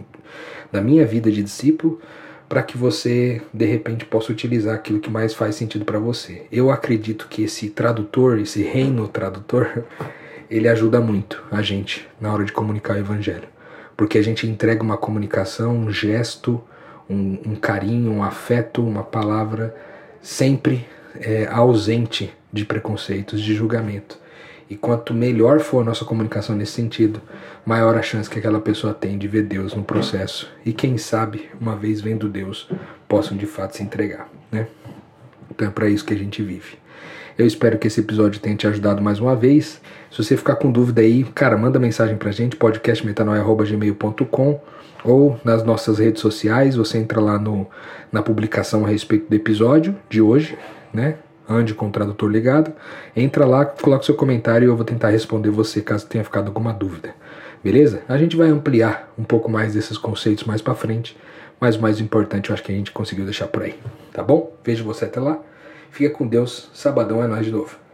da 0.72 0.82
minha 0.82 1.06
vida 1.06 1.32
de 1.32 1.42
discípulo, 1.42 2.00
para 2.50 2.64
que 2.64 2.78
você 2.78 3.42
de 3.54 3.66
repente 3.66 4.06
possa 4.06 4.32
utilizar 4.32 4.76
aquilo 4.76 5.00
que 5.00 5.10
mais 5.10 5.34
faz 5.34 5.56
sentido 5.56 5.86
para 5.86 6.00
você. 6.00 6.46
Eu 6.52 6.72
acredito 6.72 7.28
que 7.30 7.44
esse 7.44 7.70
tradutor, 7.70 8.40
esse 8.40 8.62
reino 8.62 9.08
tradutor, 9.08 9.84
ele 10.50 10.68
ajuda 10.68 11.02
muito 11.02 11.44
a 11.52 11.62
gente 11.62 12.08
na 12.20 12.34
hora 12.34 12.46
de 12.46 12.52
comunicar 12.52 12.96
o 12.96 13.00
evangelho 13.00 13.58
porque 13.98 14.20
a 14.20 14.22
gente 14.22 14.46
entrega 14.46 14.84
uma 14.84 14.96
comunicação, 14.96 15.76
um 15.76 15.92
gesto, 15.92 16.64
um, 17.10 17.40
um 17.48 17.56
carinho, 17.56 18.12
um 18.12 18.24
afeto, 18.24 18.86
uma 18.86 19.04
palavra 19.04 19.76
sempre 20.22 20.86
é, 21.16 21.48
ausente 21.48 22.32
de 22.54 22.64
preconceitos, 22.64 23.42
de 23.42 23.56
julgamento. 23.56 24.20
E 24.70 24.76
quanto 24.76 25.14
melhor 25.14 25.60
for 25.60 25.82
a 25.82 25.86
nossa 25.86 26.04
comunicação 26.04 26.56
nesse 26.56 26.74
sentido, 26.74 27.22
maior 27.66 27.96
a 27.96 28.02
chance 28.02 28.30
que 28.30 28.40
aquela 28.40 28.60
pessoa 28.60 28.94
tem 28.94 29.18
de 29.18 29.28
ver 29.28 29.44
Deus 29.44 29.74
no 29.74 29.84
processo. 29.84 30.52
E 30.66 30.74
quem 30.74 30.98
sabe, 30.98 31.50
uma 31.60 31.76
vez 31.76 32.02
vendo 32.02 32.28
Deus, 32.28 32.70
possam 33.08 33.38
de 33.38 33.46
fato 33.46 33.78
se 33.78 33.84
entregar. 33.84 34.30
Né? 34.52 34.68
Então 35.50 35.68
é 35.68 35.72
para 35.72 35.90
isso 35.90 36.04
que 36.04 36.14
a 36.14 36.18
gente 36.18 36.44
vive. 36.44 36.78
Eu 37.38 37.46
espero 37.46 37.78
que 37.78 37.88
esse 37.88 38.00
episódio 38.00 38.42
tenha 38.42 38.56
te 38.56 38.68
ajudado 38.68 39.02
mais 39.02 39.20
uma 39.20 39.36
vez. 39.36 39.80
Se 40.12 40.24
você 40.24 40.36
ficar 40.36 40.56
com 40.56 40.72
dúvida 40.72 41.02
aí, 41.02 41.24
cara, 41.24 41.56
manda 41.56 41.80
mensagem 41.80 42.18
pra 42.18 42.32
gente, 42.32 42.56
podcastmetanoia.gmail.com 42.56 44.60
ou 45.04 45.40
nas 45.44 45.64
nossas 45.64 46.00
redes 46.00 46.22
sociais, 46.22 46.76
você 46.76 46.98
entra 46.98 47.22
lá 47.22 47.38
no, 47.38 47.68
na 48.12 48.24
publicação 48.24 48.86
a 48.86 48.90
respeito 48.90 49.30
do 49.30 49.36
episódio 49.36 49.96
de 50.10 50.20
hoje, 50.20 50.58
né? 50.92 51.18
Ande 51.50 51.74
com 51.74 51.88
o 51.88 51.92
tradutor 51.92 52.30
ligado. 52.30 52.74
Entra 53.16 53.46
lá, 53.46 53.66
coloca 53.66 54.04
seu 54.04 54.16
comentário 54.16 54.66
e 54.66 54.70
eu 54.70 54.76
vou 54.76 54.86
tentar 54.86 55.10
responder 55.10 55.50
você 55.50 55.82
caso 55.82 56.06
tenha 56.06 56.24
ficado 56.24 56.48
alguma 56.48 56.74
dúvida. 56.74 57.14
Beleza? 57.64 58.02
A 58.08 58.18
gente 58.18 58.36
vai 58.36 58.50
ampliar 58.50 59.12
um 59.18 59.24
pouco 59.24 59.50
mais 59.50 59.74
desses 59.74 59.98
conceitos 59.98 60.44
mais 60.44 60.62
para 60.62 60.76
frente, 60.76 61.18
mas 61.60 61.76
o 61.76 61.82
mais 61.82 62.00
importante 62.00 62.50
eu 62.50 62.54
acho 62.54 62.64
que 62.64 62.72
a 62.72 62.76
gente 62.76 62.92
conseguiu 62.92 63.26
deixar 63.26 63.48
por 63.48 63.64
aí. 63.64 63.76
Tá 64.14 64.24
bom? 64.24 64.56
Vejo 64.64 64.84
você 64.84 65.06
até 65.06 65.20
lá. 65.20 65.40
Fica 65.90 66.14
com 66.14 66.28
Deus. 66.28 66.70
Sabadão 66.74 67.24
é 67.24 67.28
nós 67.28 67.46
de 67.46 67.52
novo. 67.52 67.87